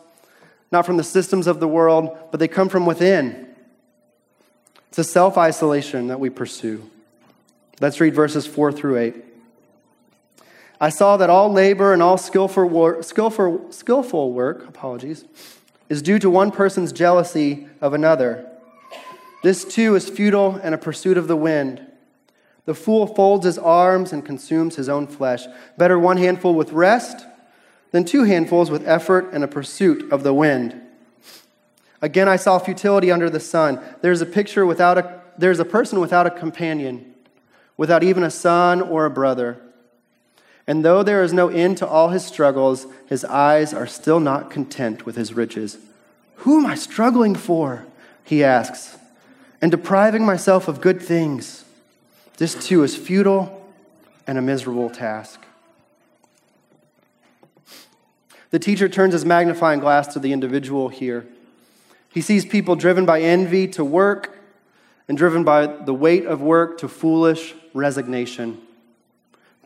not 0.72 0.84
from 0.84 0.96
the 0.96 1.04
systems 1.04 1.46
of 1.46 1.60
the 1.60 1.68
world, 1.68 2.16
but 2.30 2.40
they 2.40 2.48
come 2.48 2.68
from 2.68 2.86
within. 2.86 3.46
It's 4.88 4.98
a 4.98 5.04
self 5.04 5.36
isolation 5.36 6.08
that 6.08 6.20
we 6.20 6.30
pursue. 6.30 6.88
Let's 7.80 8.00
read 8.00 8.14
verses 8.14 8.46
4 8.46 8.72
through 8.72 8.98
8. 8.98 9.14
I 10.80 10.88
saw 10.88 11.16
that 11.16 11.30
all 11.30 11.52
labor 11.52 11.92
and 11.92 12.02
all 12.02 12.18
skillful 12.18 12.66
work, 12.66 13.04
skillful, 13.04 13.70
skillful 13.70 14.32
work 14.32 14.68
apologies, 14.68 15.24
is 15.88 16.02
due 16.02 16.18
to 16.18 16.28
one 16.28 16.50
person's 16.50 16.92
jealousy 16.92 17.66
of 17.80 17.94
another. 17.94 18.46
This 19.42 19.64
too 19.64 19.94
is 19.94 20.08
futile 20.08 20.56
and 20.62 20.74
a 20.74 20.78
pursuit 20.78 21.16
of 21.16 21.28
the 21.28 21.36
wind. 21.36 21.80
The 22.64 22.74
fool 22.74 23.06
folds 23.06 23.46
his 23.46 23.58
arms 23.58 24.12
and 24.12 24.24
consumes 24.24 24.76
his 24.76 24.88
own 24.88 25.06
flesh. 25.06 25.46
Better 25.78 25.98
one 25.98 26.16
handful 26.16 26.54
with 26.54 26.72
rest 26.72 27.24
then 27.96 28.04
two 28.04 28.24
handfuls 28.24 28.70
with 28.70 28.86
effort 28.86 29.30
and 29.32 29.42
a 29.42 29.48
pursuit 29.48 30.12
of 30.12 30.22
the 30.22 30.34
wind. 30.34 30.78
Again, 32.02 32.28
I 32.28 32.36
saw 32.36 32.58
futility 32.58 33.10
under 33.10 33.30
the 33.30 33.40
sun. 33.40 33.80
There's 34.02 34.20
a 34.20 34.26
picture 34.26 34.66
without 34.66 34.98
a, 34.98 35.22
there's 35.38 35.60
a 35.60 35.64
person 35.64 35.98
without 35.98 36.26
a 36.26 36.30
companion, 36.30 37.14
without 37.78 38.02
even 38.02 38.22
a 38.22 38.30
son 38.30 38.82
or 38.82 39.06
a 39.06 39.10
brother. 39.10 39.62
And 40.66 40.84
though 40.84 41.02
there 41.02 41.22
is 41.22 41.32
no 41.32 41.48
end 41.48 41.78
to 41.78 41.86
all 41.86 42.10
his 42.10 42.22
struggles, 42.22 42.86
his 43.06 43.24
eyes 43.24 43.72
are 43.72 43.86
still 43.86 44.20
not 44.20 44.50
content 44.50 45.06
with 45.06 45.16
his 45.16 45.32
riches. 45.32 45.78
Who 46.40 46.58
am 46.58 46.66
I 46.66 46.74
struggling 46.74 47.34
for? 47.34 47.86
He 48.24 48.44
asks, 48.44 48.98
and 49.62 49.70
depriving 49.70 50.26
myself 50.26 50.68
of 50.68 50.82
good 50.82 51.00
things. 51.00 51.64
This 52.36 52.54
too 52.54 52.82
is 52.82 52.94
futile 52.94 53.66
and 54.26 54.36
a 54.36 54.42
miserable 54.42 54.90
task. 54.90 55.45
The 58.56 58.60
teacher 58.60 58.88
turns 58.88 59.12
his 59.12 59.26
magnifying 59.26 59.80
glass 59.80 60.06
to 60.14 60.18
the 60.18 60.32
individual 60.32 60.88
here. 60.88 61.26
He 62.08 62.22
sees 62.22 62.46
people 62.46 62.74
driven 62.74 63.04
by 63.04 63.20
envy 63.20 63.68
to 63.68 63.84
work 63.84 64.38
and 65.08 65.18
driven 65.18 65.44
by 65.44 65.66
the 65.66 65.92
weight 65.92 66.24
of 66.24 66.40
work 66.40 66.78
to 66.78 66.88
foolish 66.88 67.54
resignation. 67.74 68.58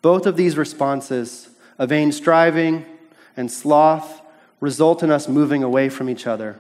Both 0.03 0.27
of 0.27 0.37
these 0.37 0.59
responses, 0.59 1.51
a 1.79 1.87
vain 1.87 2.11
striving 2.11 2.85
and 3.37 3.49
sloth, 3.49 4.23
result 4.59 5.05
in 5.05 5.13
us 5.13 5.29
moving 5.29 5.63
away 5.63 5.89
from 5.89 6.11
each 6.11 6.27
other. 6.27 6.59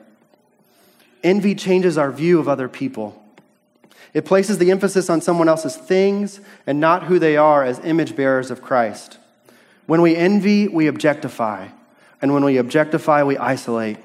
Envy 1.24 1.56
changes 1.56 1.98
our 1.98 2.12
view 2.12 2.38
of 2.38 2.46
other 2.46 2.68
people. 2.68 3.20
It 4.14 4.24
places 4.24 4.58
the 4.58 4.70
emphasis 4.70 5.10
on 5.10 5.20
someone 5.20 5.48
else's 5.48 5.74
things 5.74 6.40
and 6.64 6.78
not 6.78 7.06
who 7.06 7.18
they 7.18 7.36
are 7.36 7.64
as 7.64 7.80
image 7.80 8.14
bearers 8.14 8.52
of 8.52 8.62
Christ. 8.62 9.18
When 9.86 10.00
we 10.00 10.14
envy, 10.14 10.68
we 10.68 10.86
objectify. 10.86 11.70
And 12.22 12.34
when 12.34 12.44
we 12.44 12.58
objectify, 12.58 13.22
we 13.22 13.36
isolate. 13.38 13.98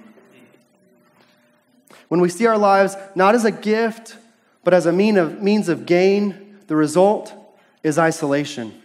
When 2.07 2.21
we 2.21 2.29
see 2.29 2.45
our 2.45 2.57
lives 2.57 2.95
not 3.15 3.35
as 3.35 3.45
a 3.45 3.51
gift, 3.51 4.17
but 4.63 4.73
as 4.73 4.85
a 4.85 4.91
mean 4.91 5.17
of, 5.17 5.41
means 5.41 5.69
of 5.69 5.85
gain, 5.85 6.59
the 6.67 6.75
result 6.75 7.33
is 7.83 7.99
isolation. 7.99 8.81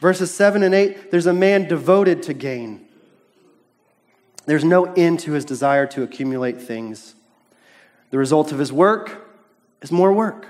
Verses 0.00 0.32
7 0.32 0.62
and 0.62 0.74
8 0.74 1.10
there's 1.10 1.26
a 1.26 1.32
man 1.32 1.68
devoted 1.68 2.22
to 2.24 2.34
gain. 2.34 2.86
There's 4.46 4.64
no 4.64 4.92
end 4.94 5.20
to 5.20 5.32
his 5.32 5.44
desire 5.44 5.86
to 5.88 6.02
accumulate 6.02 6.60
things. 6.60 7.14
The 8.10 8.18
result 8.18 8.52
of 8.52 8.58
his 8.58 8.72
work 8.72 9.28
is 9.82 9.90
more 9.90 10.12
work. 10.12 10.46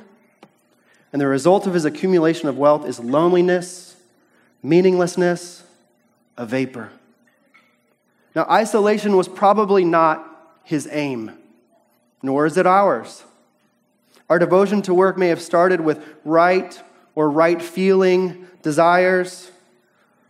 And 1.12 1.20
the 1.20 1.26
result 1.26 1.66
of 1.66 1.72
his 1.72 1.86
accumulation 1.86 2.48
of 2.48 2.58
wealth 2.58 2.86
is 2.86 3.00
loneliness, 3.00 3.96
meaninglessness, 4.62 5.64
a 6.36 6.44
vapor. 6.44 6.90
Now, 8.36 8.44
isolation 8.50 9.16
was 9.16 9.28
probably 9.28 9.82
not 9.82 10.58
his 10.62 10.86
aim, 10.92 11.32
nor 12.22 12.44
is 12.44 12.58
it 12.58 12.66
ours. 12.66 13.24
Our 14.28 14.38
devotion 14.38 14.82
to 14.82 14.92
work 14.92 15.16
may 15.16 15.28
have 15.28 15.40
started 15.40 15.80
with 15.80 16.04
right 16.22 16.78
or 17.14 17.30
right 17.30 17.62
feeling 17.62 18.46
desires, 18.60 19.50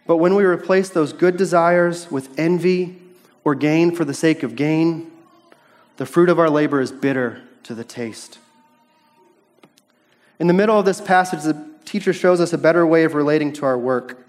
but 0.07 0.19
when 0.19 0.37
we 0.37 0.45
replace 0.45 0.88
those 0.88 1.12
good 1.12 1.37
desires 1.37 2.09
with 2.09 2.38
envy 2.38 2.97
or 3.42 3.57
gain 3.57 3.90
for 3.90 4.05
the 4.05 4.14
sake 4.14 4.45
of 4.45 4.55
gain, 4.55 5.11
the 5.97 6.07
fruit 6.07 6.29
of 6.29 6.38
our 6.38 6.49
labor 6.49 6.81
is 6.81 6.92
bitter 6.92 7.42
to 7.64 7.75
the 7.75 7.83
taste. 7.83 8.38
In 10.38 10.47
the 10.47 10.55
middle 10.55 10.79
of 10.79 10.85
this 10.85 11.01
passage, 11.01 11.42
the 11.42 11.61
teacher 11.85 12.12
shows 12.12 12.40
us 12.40 12.53
a 12.53 12.59
better 12.59 12.87
way 12.87 13.03
of 13.03 13.14
relating 13.14 13.53
to 13.55 13.64
our 13.64 13.77
work. 13.77 14.26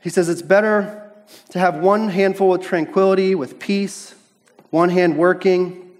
He 0.00 0.10
says 0.10 0.28
it's 0.28 0.42
better 0.42 1.10
to 1.50 1.58
have 1.58 1.76
one 1.76 2.08
handful 2.08 2.54
of 2.54 2.62
tranquility 2.62 3.34
with 3.34 3.58
peace, 3.58 4.14
one 4.70 4.90
hand 4.90 5.16
working, 5.16 5.90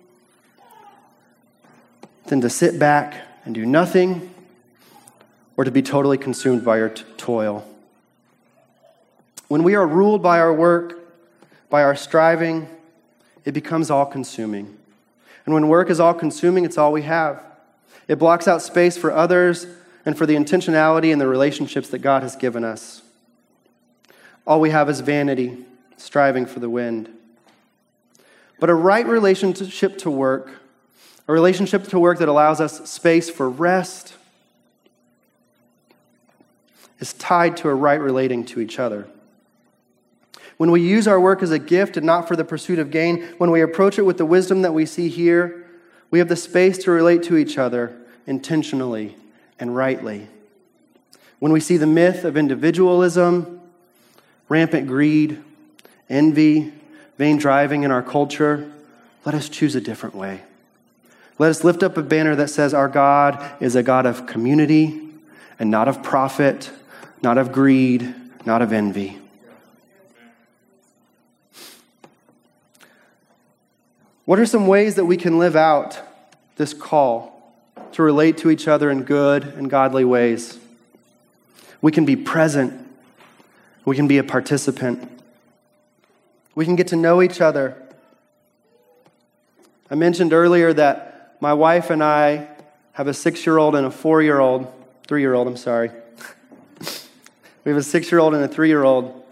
than 2.26 2.40
to 2.42 2.50
sit 2.50 2.78
back 2.78 3.14
and 3.44 3.54
do 3.54 3.64
nothing 3.64 4.34
or 5.56 5.64
to 5.64 5.70
be 5.70 5.82
totally 5.82 6.18
consumed 6.18 6.64
by 6.64 6.78
your 6.78 6.90
t- 6.90 7.04
toil. 7.16 7.66
When 9.48 9.62
we 9.62 9.74
are 9.74 9.86
ruled 9.86 10.22
by 10.22 10.38
our 10.38 10.52
work, 10.52 10.98
by 11.70 11.82
our 11.82 11.96
striving, 11.96 12.68
it 13.44 13.52
becomes 13.52 13.90
all 13.90 14.06
consuming. 14.06 14.76
And 15.46 15.54
when 15.54 15.68
work 15.68 15.88
is 15.88 15.98
all 15.98 16.14
consuming, 16.14 16.64
it's 16.64 16.76
all 16.76 16.92
we 16.92 17.02
have. 17.02 17.42
It 18.06 18.16
blocks 18.16 18.46
out 18.46 18.60
space 18.62 18.96
for 18.96 19.10
others 19.10 19.66
and 20.04 20.16
for 20.16 20.26
the 20.26 20.34
intentionality 20.34 21.10
and 21.10 21.20
the 21.20 21.26
relationships 21.26 21.88
that 21.88 21.98
God 21.98 22.22
has 22.22 22.36
given 22.36 22.64
us. 22.64 23.02
All 24.48 24.60
we 24.60 24.70
have 24.70 24.88
is 24.88 25.00
vanity, 25.00 25.58
striving 25.98 26.46
for 26.46 26.58
the 26.58 26.70
wind. 26.70 27.10
But 28.58 28.70
a 28.70 28.74
right 28.74 29.06
relationship 29.06 29.98
to 29.98 30.10
work, 30.10 30.50
a 31.28 31.32
relationship 31.34 31.86
to 31.88 32.00
work 32.00 32.18
that 32.18 32.28
allows 32.28 32.58
us 32.58 32.88
space 32.90 33.28
for 33.28 33.50
rest, 33.50 34.14
is 36.98 37.12
tied 37.12 37.58
to 37.58 37.68
a 37.68 37.74
right 37.74 38.00
relating 38.00 38.42
to 38.46 38.60
each 38.60 38.78
other. 38.78 39.06
When 40.56 40.70
we 40.70 40.80
use 40.80 41.06
our 41.06 41.20
work 41.20 41.42
as 41.42 41.50
a 41.50 41.58
gift 41.58 41.98
and 41.98 42.06
not 42.06 42.26
for 42.26 42.34
the 42.34 42.42
pursuit 42.42 42.78
of 42.78 42.90
gain, 42.90 43.24
when 43.36 43.50
we 43.50 43.60
approach 43.60 43.98
it 43.98 44.06
with 44.06 44.16
the 44.16 44.24
wisdom 44.24 44.62
that 44.62 44.72
we 44.72 44.86
see 44.86 45.10
here, 45.10 45.66
we 46.10 46.20
have 46.20 46.28
the 46.28 46.36
space 46.36 46.78
to 46.84 46.90
relate 46.90 47.22
to 47.24 47.36
each 47.36 47.58
other 47.58 47.94
intentionally 48.26 49.14
and 49.60 49.76
rightly. 49.76 50.26
When 51.38 51.52
we 51.52 51.60
see 51.60 51.76
the 51.76 51.86
myth 51.86 52.24
of 52.24 52.38
individualism, 52.38 53.57
rampant 54.48 54.86
greed, 54.86 55.42
envy, 56.08 56.72
vain 57.16 57.36
driving 57.36 57.82
in 57.82 57.90
our 57.90 58.02
culture, 58.02 58.70
let 59.24 59.34
us 59.34 59.48
choose 59.48 59.74
a 59.74 59.80
different 59.80 60.14
way. 60.14 60.42
Let 61.38 61.50
us 61.50 61.62
lift 61.62 61.82
up 61.82 61.96
a 61.96 62.02
banner 62.02 62.34
that 62.36 62.48
says 62.48 62.74
our 62.74 62.88
God 62.88 63.44
is 63.60 63.76
a 63.76 63.82
God 63.82 64.06
of 64.06 64.26
community 64.26 65.08
and 65.58 65.70
not 65.70 65.86
of 65.86 66.02
profit, 66.02 66.70
not 67.22 67.38
of 67.38 67.52
greed, 67.52 68.14
not 68.44 68.62
of 68.62 68.72
envy. 68.72 69.18
What 74.24 74.38
are 74.38 74.46
some 74.46 74.66
ways 74.66 74.96
that 74.96 75.06
we 75.06 75.16
can 75.16 75.38
live 75.38 75.56
out 75.56 75.98
this 76.56 76.74
call 76.74 77.54
to 77.92 78.02
relate 78.02 78.36
to 78.38 78.50
each 78.50 78.68
other 78.68 78.90
in 78.90 79.04
good 79.04 79.44
and 79.44 79.70
godly 79.70 80.04
ways? 80.04 80.58
We 81.80 81.92
can 81.92 82.04
be 82.04 82.16
present, 82.16 82.87
we 83.88 83.96
can 83.96 84.06
be 84.06 84.18
a 84.18 84.24
participant, 84.24 85.10
we 86.54 86.66
can 86.66 86.76
get 86.76 86.88
to 86.88 86.96
know 86.96 87.22
each 87.22 87.40
other. 87.40 87.74
I 89.90 89.94
mentioned 89.94 90.34
earlier 90.34 90.74
that 90.74 91.38
my 91.40 91.54
wife 91.54 91.88
and 91.88 92.04
I 92.04 92.48
have 92.92 93.06
a 93.06 93.14
six 93.14 93.46
year 93.46 93.56
old 93.56 93.74
and 93.74 93.86
a 93.86 93.90
four 93.90 94.20
year 94.20 94.40
old, 94.40 94.70
three 95.06 95.22
year 95.22 95.32
old, 95.32 95.48
I'm 95.48 95.56
sorry. 95.56 95.90
we 97.64 97.70
have 97.70 97.78
a 97.78 97.82
six 97.82 98.12
year 98.12 98.18
old 98.18 98.34
and 98.34 98.44
a 98.44 98.48
three 98.48 98.68
year 98.68 98.84
old. 98.84 99.24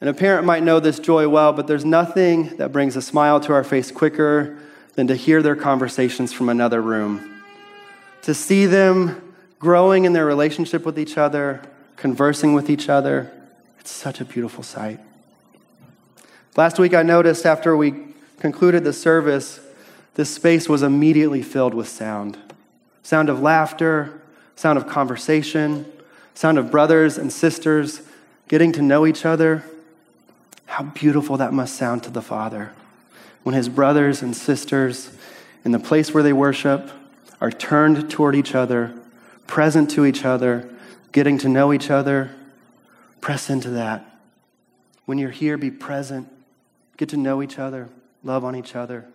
And 0.00 0.10
a 0.10 0.14
parent 0.14 0.44
might 0.44 0.64
know 0.64 0.80
this 0.80 0.98
joy 0.98 1.28
well, 1.28 1.52
but 1.52 1.68
there's 1.68 1.84
nothing 1.84 2.56
that 2.56 2.72
brings 2.72 2.96
a 2.96 3.02
smile 3.02 3.38
to 3.40 3.52
our 3.52 3.62
face 3.62 3.92
quicker 3.92 4.58
than 4.96 5.06
to 5.06 5.14
hear 5.14 5.42
their 5.42 5.56
conversations 5.56 6.32
from 6.32 6.48
another 6.48 6.82
room. 6.82 7.40
To 8.22 8.34
see 8.34 8.66
them 8.66 9.34
growing 9.60 10.06
in 10.06 10.12
their 10.12 10.26
relationship 10.26 10.84
with 10.84 10.98
each 10.98 11.16
other, 11.16 11.62
conversing 11.98 12.54
with 12.54 12.70
each 12.70 12.88
other, 12.88 13.30
it's 13.78 13.90
such 13.90 14.20
a 14.20 14.24
beautiful 14.24 14.62
sight. 14.62 15.00
Last 16.56 16.78
week, 16.78 16.94
I 16.94 17.02
noticed 17.02 17.44
after 17.44 17.76
we 17.76 17.94
concluded 18.38 18.84
the 18.84 18.92
service, 18.92 19.60
this 20.14 20.30
space 20.30 20.68
was 20.68 20.82
immediately 20.82 21.42
filled 21.42 21.74
with 21.74 21.88
sound. 21.88 22.38
Sound 23.02 23.28
of 23.28 23.40
laughter, 23.40 24.20
sound 24.56 24.78
of 24.78 24.88
conversation, 24.88 25.86
sound 26.34 26.58
of 26.58 26.70
brothers 26.70 27.18
and 27.18 27.32
sisters 27.32 28.02
getting 28.48 28.72
to 28.72 28.82
know 28.82 29.06
each 29.06 29.24
other. 29.24 29.64
How 30.66 30.84
beautiful 30.84 31.36
that 31.36 31.52
must 31.52 31.76
sound 31.76 32.02
to 32.04 32.10
the 32.10 32.22
Father 32.22 32.72
when 33.42 33.54
his 33.54 33.68
brothers 33.68 34.22
and 34.22 34.36
sisters 34.36 35.10
in 35.64 35.72
the 35.72 35.78
place 35.78 36.12
where 36.12 36.22
they 36.22 36.32
worship 36.32 36.90
are 37.40 37.50
turned 37.50 38.10
toward 38.10 38.34
each 38.34 38.54
other, 38.54 38.92
present 39.46 39.90
to 39.90 40.04
each 40.04 40.24
other, 40.24 40.68
getting 41.12 41.38
to 41.38 41.48
know 41.48 41.72
each 41.72 41.90
other. 41.90 42.30
Press 43.20 43.50
into 43.50 43.70
that. 43.70 44.18
When 45.06 45.18
you're 45.18 45.30
here, 45.30 45.56
be 45.56 45.70
present, 45.70 46.28
get 46.96 47.08
to 47.10 47.16
know 47.16 47.42
each 47.42 47.58
other, 47.58 47.88
love 48.22 48.44
on 48.44 48.54
each 48.54 48.76
other. 48.76 49.06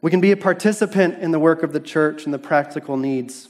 We 0.00 0.10
can 0.10 0.20
be 0.20 0.30
a 0.30 0.36
participant 0.36 1.18
in 1.20 1.30
the 1.30 1.38
work 1.38 1.62
of 1.62 1.72
the 1.72 1.80
church 1.80 2.24
and 2.24 2.32
the 2.32 2.38
practical 2.38 2.96
needs. 2.96 3.48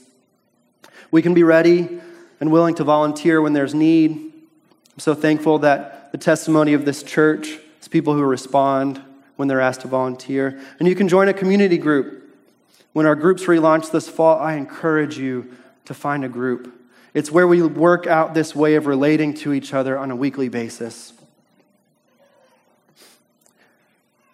We 1.11 1.21
can 1.21 1.33
be 1.33 1.43
ready 1.43 1.99
and 2.39 2.51
willing 2.51 2.75
to 2.75 2.83
volunteer 2.83 3.41
when 3.41 3.53
there's 3.53 3.75
need. 3.75 4.11
I'm 4.11 4.99
so 4.99 5.13
thankful 5.13 5.59
that 5.59 6.11
the 6.11 6.17
testimony 6.17 6.73
of 6.73 6.85
this 6.85 7.03
church 7.03 7.59
is 7.81 7.87
people 7.87 8.13
who 8.13 8.23
respond 8.23 9.01
when 9.35 9.47
they're 9.47 9.61
asked 9.61 9.81
to 9.81 9.87
volunteer. 9.87 10.59
And 10.79 10.87
you 10.87 10.95
can 10.95 11.07
join 11.07 11.27
a 11.27 11.33
community 11.33 11.77
group. 11.77 12.35
When 12.93 13.05
our 13.05 13.15
groups 13.15 13.43
relaunch 13.43 13.91
this 13.91 14.09
fall, 14.09 14.39
I 14.39 14.53
encourage 14.53 15.17
you 15.17 15.53
to 15.85 15.93
find 15.93 16.25
a 16.25 16.29
group. 16.29 16.73
It's 17.13 17.31
where 17.31 17.47
we 17.47 17.61
work 17.61 18.07
out 18.07 18.33
this 18.33 18.55
way 18.55 18.75
of 18.75 18.85
relating 18.85 19.33
to 19.35 19.53
each 19.53 19.73
other 19.73 19.97
on 19.97 20.11
a 20.11 20.15
weekly 20.15 20.49
basis. 20.49 21.13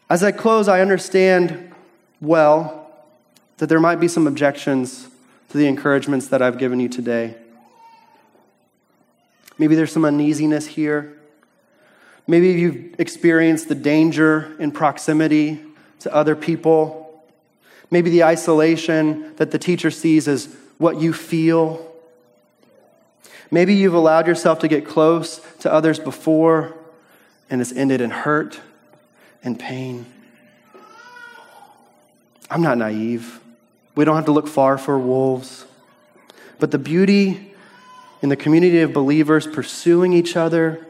As 0.10 0.24
I 0.24 0.32
close, 0.32 0.68
I 0.68 0.82
understand 0.82 1.74
well 2.22 2.92
that 3.58 3.70
there 3.70 3.80
might 3.80 4.00
be 4.00 4.08
some 4.08 4.28
objections 4.28 5.08
to 5.50 5.58
the 5.58 5.68
encouragements 5.68 6.28
that 6.28 6.42
I've 6.42 6.58
given 6.58 6.80
you 6.80 6.90
today. 6.90 7.36
Maybe 9.58 9.76
there's 9.76 9.92
some 9.92 10.06
uneasiness 10.06 10.68
here. 10.68 11.18
Maybe 12.28 12.50
you've 12.50 13.00
experienced 13.00 13.70
the 13.70 13.76
danger 13.76 14.56
in 14.60 14.72
proximity 14.72 15.62
to 16.00 16.14
other 16.14 16.36
people. 16.36 17.24
Maybe 17.90 18.10
the 18.10 18.24
isolation 18.24 19.36
that 19.38 19.52
the 19.52 19.60
teacher 19.60 19.92
sees 19.92 20.28
as 20.28 20.54
what 20.78 21.00
you 21.00 21.14
feel. 21.14 21.85
Maybe 23.56 23.74
you've 23.74 23.94
allowed 23.94 24.28
yourself 24.28 24.60
to 24.60 24.68
get 24.68 24.86
close 24.86 25.40
to 25.60 25.72
others 25.72 25.98
before 25.98 26.76
and 27.50 27.62
it's 27.62 27.72
ended 27.72 28.02
in 28.02 28.10
hurt 28.10 28.60
and 29.46 29.58
pain. 29.58 30.06
I'm 32.52 32.62
not 32.62 32.78
naive. 32.78 33.40
We 33.96 34.04
don't 34.04 34.18
have 34.18 34.26
to 34.26 34.34
look 34.34 34.50
far 34.50 34.78
for 34.78 35.00
wolves. 35.00 35.64
But 36.60 36.72
the 36.72 36.78
beauty 36.78 37.54
in 38.22 38.28
the 38.28 38.36
community 38.36 38.82
of 38.82 38.92
believers 38.92 39.48
pursuing 39.48 40.12
each 40.12 40.36
other, 40.36 40.86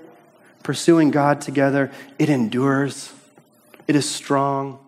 pursuing 0.64 1.12
God 1.12 1.42
together, 1.42 1.92
it 2.18 2.32
endures, 2.32 3.14
it 3.88 3.96
is 3.96 4.10
strong, 4.10 4.80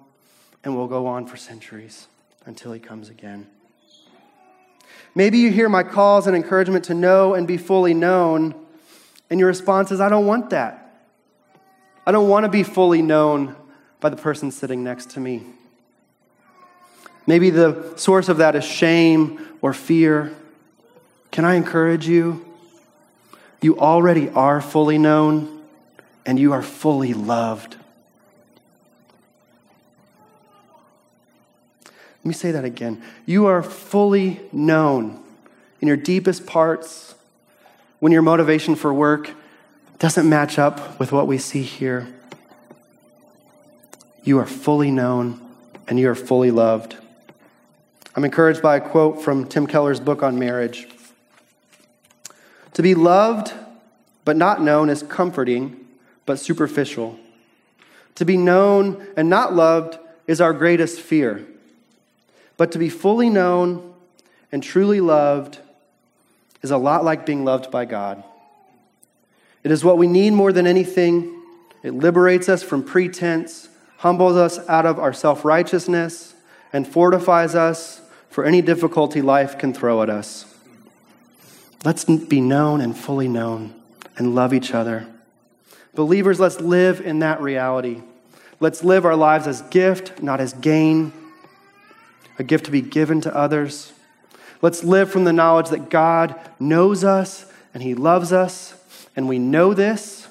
and 0.64 0.76
will 0.76 0.88
go 0.88 1.06
on 1.06 1.28
for 1.28 1.38
centuries 1.38 2.08
until 2.44 2.72
He 2.72 2.80
comes 2.80 3.10
again. 3.10 3.46
Maybe 5.16 5.40
you 5.40 5.52
hear 5.52 5.70
my 5.70 5.84
calls 5.84 6.28
and 6.28 6.36
encouragement 6.36 6.86
to 6.86 6.94
know 6.94 7.34
and 7.34 7.48
be 7.48 7.58
fully 7.58 7.94
known, 7.94 8.54
and 9.30 9.40
your 9.40 9.48
response 9.48 9.92
is, 9.92 10.00
I 10.00 10.10
don't 10.10 10.26
want 10.26 10.52
that. 10.52 11.06
I 12.06 12.12
don't 12.12 12.30
want 12.30 12.46
to 12.46 12.50
be 12.50 12.64
fully 12.64 13.02
known 13.02 13.56
by 14.00 14.10
the 14.10 14.16
person 14.16 14.52
sitting 14.52 14.84
next 14.84 15.10
to 15.12 15.20
me. 15.20 15.44
Maybe 17.26 17.50
the 17.50 17.94
source 17.98 18.30
of 18.30 18.38
that 18.38 18.56
is 18.56 18.64
shame 18.64 19.46
or 19.62 19.74
fear. 19.74 20.34
Can 21.32 21.44
I 21.44 21.56
encourage 21.56 22.08
you? 22.08 22.46
You 23.62 23.78
already 23.80 24.30
are 24.30 24.62
fully 24.62 24.98
known 24.98 25.64
and 26.26 26.40
you 26.40 26.54
are 26.54 26.62
fully 26.62 27.14
loved. 27.14 27.76
Let 32.28 32.32
me 32.32 32.36
say 32.36 32.52
that 32.52 32.66
again. 32.66 33.02
You 33.26 33.46
are 33.46 33.64
fully 33.64 34.42
known 34.52 35.24
in 35.80 35.88
your 35.88 35.96
deepest 35.96 36.46
parts 36.46 37.16
when 38.00 38.12
your 38.12 38.22
motivation 38.22 38.76
for 38.76 38.94
work 38.94 39.32
doesn't 39.98 40.28
match 40.28 40.60
up 40.60 41.00
with 41.00 41.14
what 41.14 41.26
we 41.26 41.38
see 41.38 41.62
here. 41.62 42.06
You 44.26 44.40
are 44.40 44.46
fully 44.46 44.92
known 44.92 45.40
and 45.88 45.98
you 45.98 46.10
are 46.10 46.16
fully 46.16 46.52
loved. 46.52 46.98
I'm 48.14 48.26
encouraged 48.26 48.62
by 48.62 48.76
a 48.76 48.82
quote 48.82 49.22
from 49.22 49.48
Tim 49.48 49.66
Keller's 49.66 50.02
book 50.02 50.22
on 50.22 50.38
marriage. 50.38 50.90
To 52.74 52.82
be 52.82 52.94
loved 52.94 53.54
but 54.26 54.36
not 54.36 54.62
known 54.62 54.90
is 54.90 55.02
comforting 55.02 55.80
but 56.26 56.40
superficial. 56.40 57.18
To 58.16 58.26
be 58.26 58.36
known 58.36 59.08
and 59.16 59.30
not 59.30 59.54
loved 59.54 59.98
is 60.28 60.42
our 60.42 60.52
greatest 60.52 61.00
fear. 61.00 61.48
But 62.58 62.72
to 62.72 62.80
be 62.80 62.90
fully 62.90 63.30
known 63.30 63.94
and 64.52 64.62
truly 64.62 65.00
loved 65.00 65.60
is 66.62 66.72
a 66.72 66.78
lot 66.78 67.06
like 67.06 67.26
being 67.26 67.46
loved 67.46 67.72
by 67.72 67.86
God. 67.86 68.24
It 69.64 69.72
is 69.72 69.84
what 69.84 69.98
we 69.98 70.08
need 70.08 70.32
more 70.32 70.52
than 70.52 70.66
anything. 70.66 71.44
It 71.84 71.94
liberates 71.94 72.50
us 72.50 72.64
from 72.64 72.84
pretense, 72.84 73.70
humbles 73.98 74.36
us 74.36 74.60
out 74.68 74.86
of 74.86 75.00
our 75.00 75.14
self 75.14 75.46
righteousness, 75.46 76.34
and 76.74 76.88
fortifies 76.88 77.54
us 77.56 78.02
for 78.30 78.44
any 78.44 78.62
difficulty 78.62 79.22
life 79.22 79.58
can 79.58 79.74
throw 79.74 80.02
at 80.02 80.10
us. 80.10 80.46
Let's 81.86 82.06
be 82.06 82.42
known 82.42 82.82
and 82.82 82.98
fully 82.98 83.28
known 83.28 83.74
and 84.18 84.34
love 84.34 84.54
each 84.54 84.74
other. 84.74 85.08
Believers, 85.94 86.40
let's 86.40 86.60
live 86.60 87.02
in 87.02 87.20
that 87.20 87.42
reality. 87.42 88.02
Let's 88.60 88.84
live 88.84 89.06
our 89.06 89.16
lives 89.16 89.48
as 89.48 89.62
gift, 89.64 90.22
not 90.22 90.40
as 90.40 90.54
gain, 90.54 91.12
a 92.40 92.44
gift 92.44 92.66
to 92.66 92.72
be 92.72 92.82
given 92.82 93.22
to 93.22 93.36
others. 93.36 93.94
Let's 94.62 94.84
live 94.84 95.12
from 95.12 95.24
the 95.24 95.34
knowledge 95.34 95.70
that 95.70 95.90
God 95.90 96.40
knows 96.60 97.04
us 97.04 97.46
and 97.74 97.84
He 97.84 97.94
loves 97.94 98.32
us, 98.34 98.74
and 99.16 99.28
we 99.28 99.40
know 99.40 99.74
this 99.74 100.28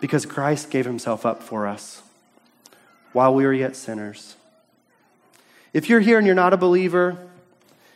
because 0.00 0.24
Christ 0.24 0.70
gave 0.70 0.86
Himself 0.86 1.26
up 1.26 1.42
for 1.42 1.66
us 1.66 2.02
while 3.12 3.34
we 3.34 3.44
were 3.44 3.52
yet 3.52 3.76
sinners. 3.76 4.36
If 5.72 5.88
you're 5.88 6.00
here 6.00 6.18
and 6.18 6.26
you're 6.26 6.34
not 6.34 6.52
a 6.52 6.56
believer, 6.56 7.18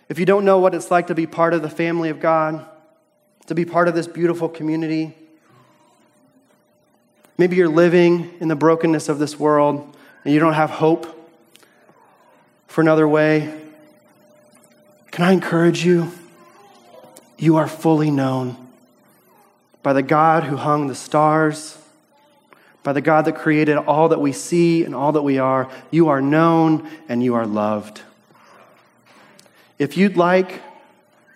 if 0.09 0.19
you 0.19 0.27
don't 0.27 0.45
know 0.45 0.59
what 0.59 0.75
it's 0.75 0.91
like 0.91 1.07
to 1.07 1.15
be 1.15 1.27
part 1.27 1.55
of 1.55 1.63
the 1.63 1.71
family 1.71 2.11
of 2.11 2.21
God, 2.21 2.67
to 3.47 3.55
be 3.55 3.65
part 3.65 3.89
of 3.89 3.95
this 3.95 4.07
beautiful 4.07 4.49
community, 4.49 5.15
maybe 7.37 7.57
you're 7.57 7.69
living 7.69 8.35
in 8.41 8.49
the 8.49 8.57
brokenness 8.57 9.09
of 9.09 9.19
this 9.19 9.39
world 9.39 9.97
and 10.25 10.33
you 10.35 10.41
don't 10.41 10.55
have 10.55 10.71
hope 10.71 11.14
for 12.75 12.81
another 12.81 13.07
way, 13.07 13.55
can 15.13 15.25
I 15.25 15.31
encourage 15.31 15.85
you? 15.85 16.11
You 17.39 17.55
are 17.55 17.69
fully 17.69 18.11
known 18.11 18.57
by 19.85 19.93
the 19.93 20.03
God 20.03 20.43
who 20.43 20.57
hung 20.57 20.89
the 20.89 20.95
stars 20.97 21.79
by 22.83 22.93
the 22.93 23.01
God 23.01 23.27
that 23.27 23.37
created 23.37 23.77
all 23.77 24.09
that 24.09 24.21
we 24.21 24.33
see 24.33 24.83
and 24.83 24.93
all 24.93 25.13
that 25.13 25.23
we 25.23 25.39
are. 25.39 25.71
You 25.93 26.09
are 26.09 26.21
known 26.21 26.91
and 27.09 27.23
you 27.23 27.37
are 27.37 27.47
loved. 27.47 28.03
If 29.79 29.97
you'd 29.97 30.17
like 30.17 30.61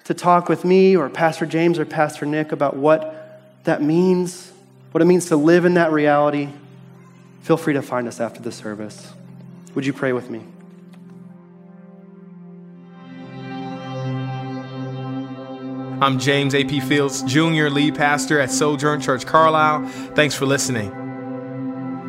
to 0.06 0.14
talk 0.14 0.48
with 0.48 0.64
me 0.64 0.96
or 0.96 1.08
Pastor 1.08 1.46
James 1.46 1.78
or 1.78 1.84
Pastor 1.84 2.26
Nick 2.26 2.50
about 2.50 2.74
what 2.74 3.40
that 3.62 3.80
means, 3.80 4.50
what 4.90 5.02
it 5.02 5.04
means 5.04 5.26
to 5.26 5.36
live 5.36 5.64
in 5.64 5.74
that 5.74 5.92
reality, 5.92 6.48
feel 7.42 7.56
free 7.56 7.74
to 7.74 7.82
find 7.82 8.08
us 8.08 8.18
after 8.18 8.42
the 8.42 8.50
service. 8.50 9.12
Would 9.76 9.86
you 9.86 9.92
pray 9.92 10.12
with 10.12 10.30
me? 10.30 10.42
I'm 16.00 16.20
James 16.20 16.54
A.P. 16.54 16.78
Fields, 16.78 17.22
Junior 17.22 17.68
Lead 17.68 17.96
Pastor 17.96 18.38
at 18.38 18.52
Sojourn 18.52 19.00
Church 19.00 19.26
Carlisle. 19.26 19.88
Thanks 20.14 20.32
for 20.32 20.46
listening. 20.46 20.94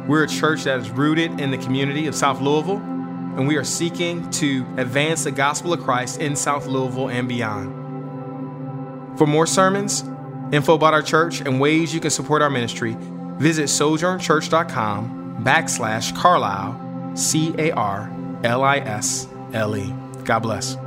We're 0.08 0.25
a 0.25 0.28
church 0.28 0.65
that 0.65 0.80
is 0.80 0.91
rooted 0.91 1.39
in 1.39 1.49
the 1.49 1.58
community 1.58 2.06
of 2.06 2.13
South 2.13 2.39
Louisville, 2.39 2.78
and 2.78 3.47
we 3.47 3.58
are 3.58 3.63
seeking 3.63 4.30
to 4.32 4.63
advance 4.78 5.23
the 5.23 5.32
gospel 5.32 5.73
of 5.73 5.80
Christ 5.80 6.21
in 6.21 6.36
South 6.36 6.67
Louisville 6.67 7.10
and 7.10 7.28
beyond. 7.28 9.17
For 9.17 9.25
more 9.25 9.47
sermons, 9.47 10.04
info 10.52 10.75
about 10.75 10.93
our 10.93 11.02
church, 11.02 11.41
and 11.41 11.60
ways 11.60 11.91
you 11.91 11.99
can 11.99 12.12
support 12.12 12.43
our 12.43 12.49
ministry, 12.52 12.95
visit 13.39 13.65
sojournchurch.com 13.65 15.43
backslash 15.43 16.15
Carlisle, 16.15 17.15
C 17.15 17.56
A 17.58 17.71
R 17.71 18.12
L 18.43 18.63
I 18.63 18.78
S 18.78 19.28
L 19.54 19.75
E. 19.75 19.91
God 20.25 20.41
bless. 20.41 20.78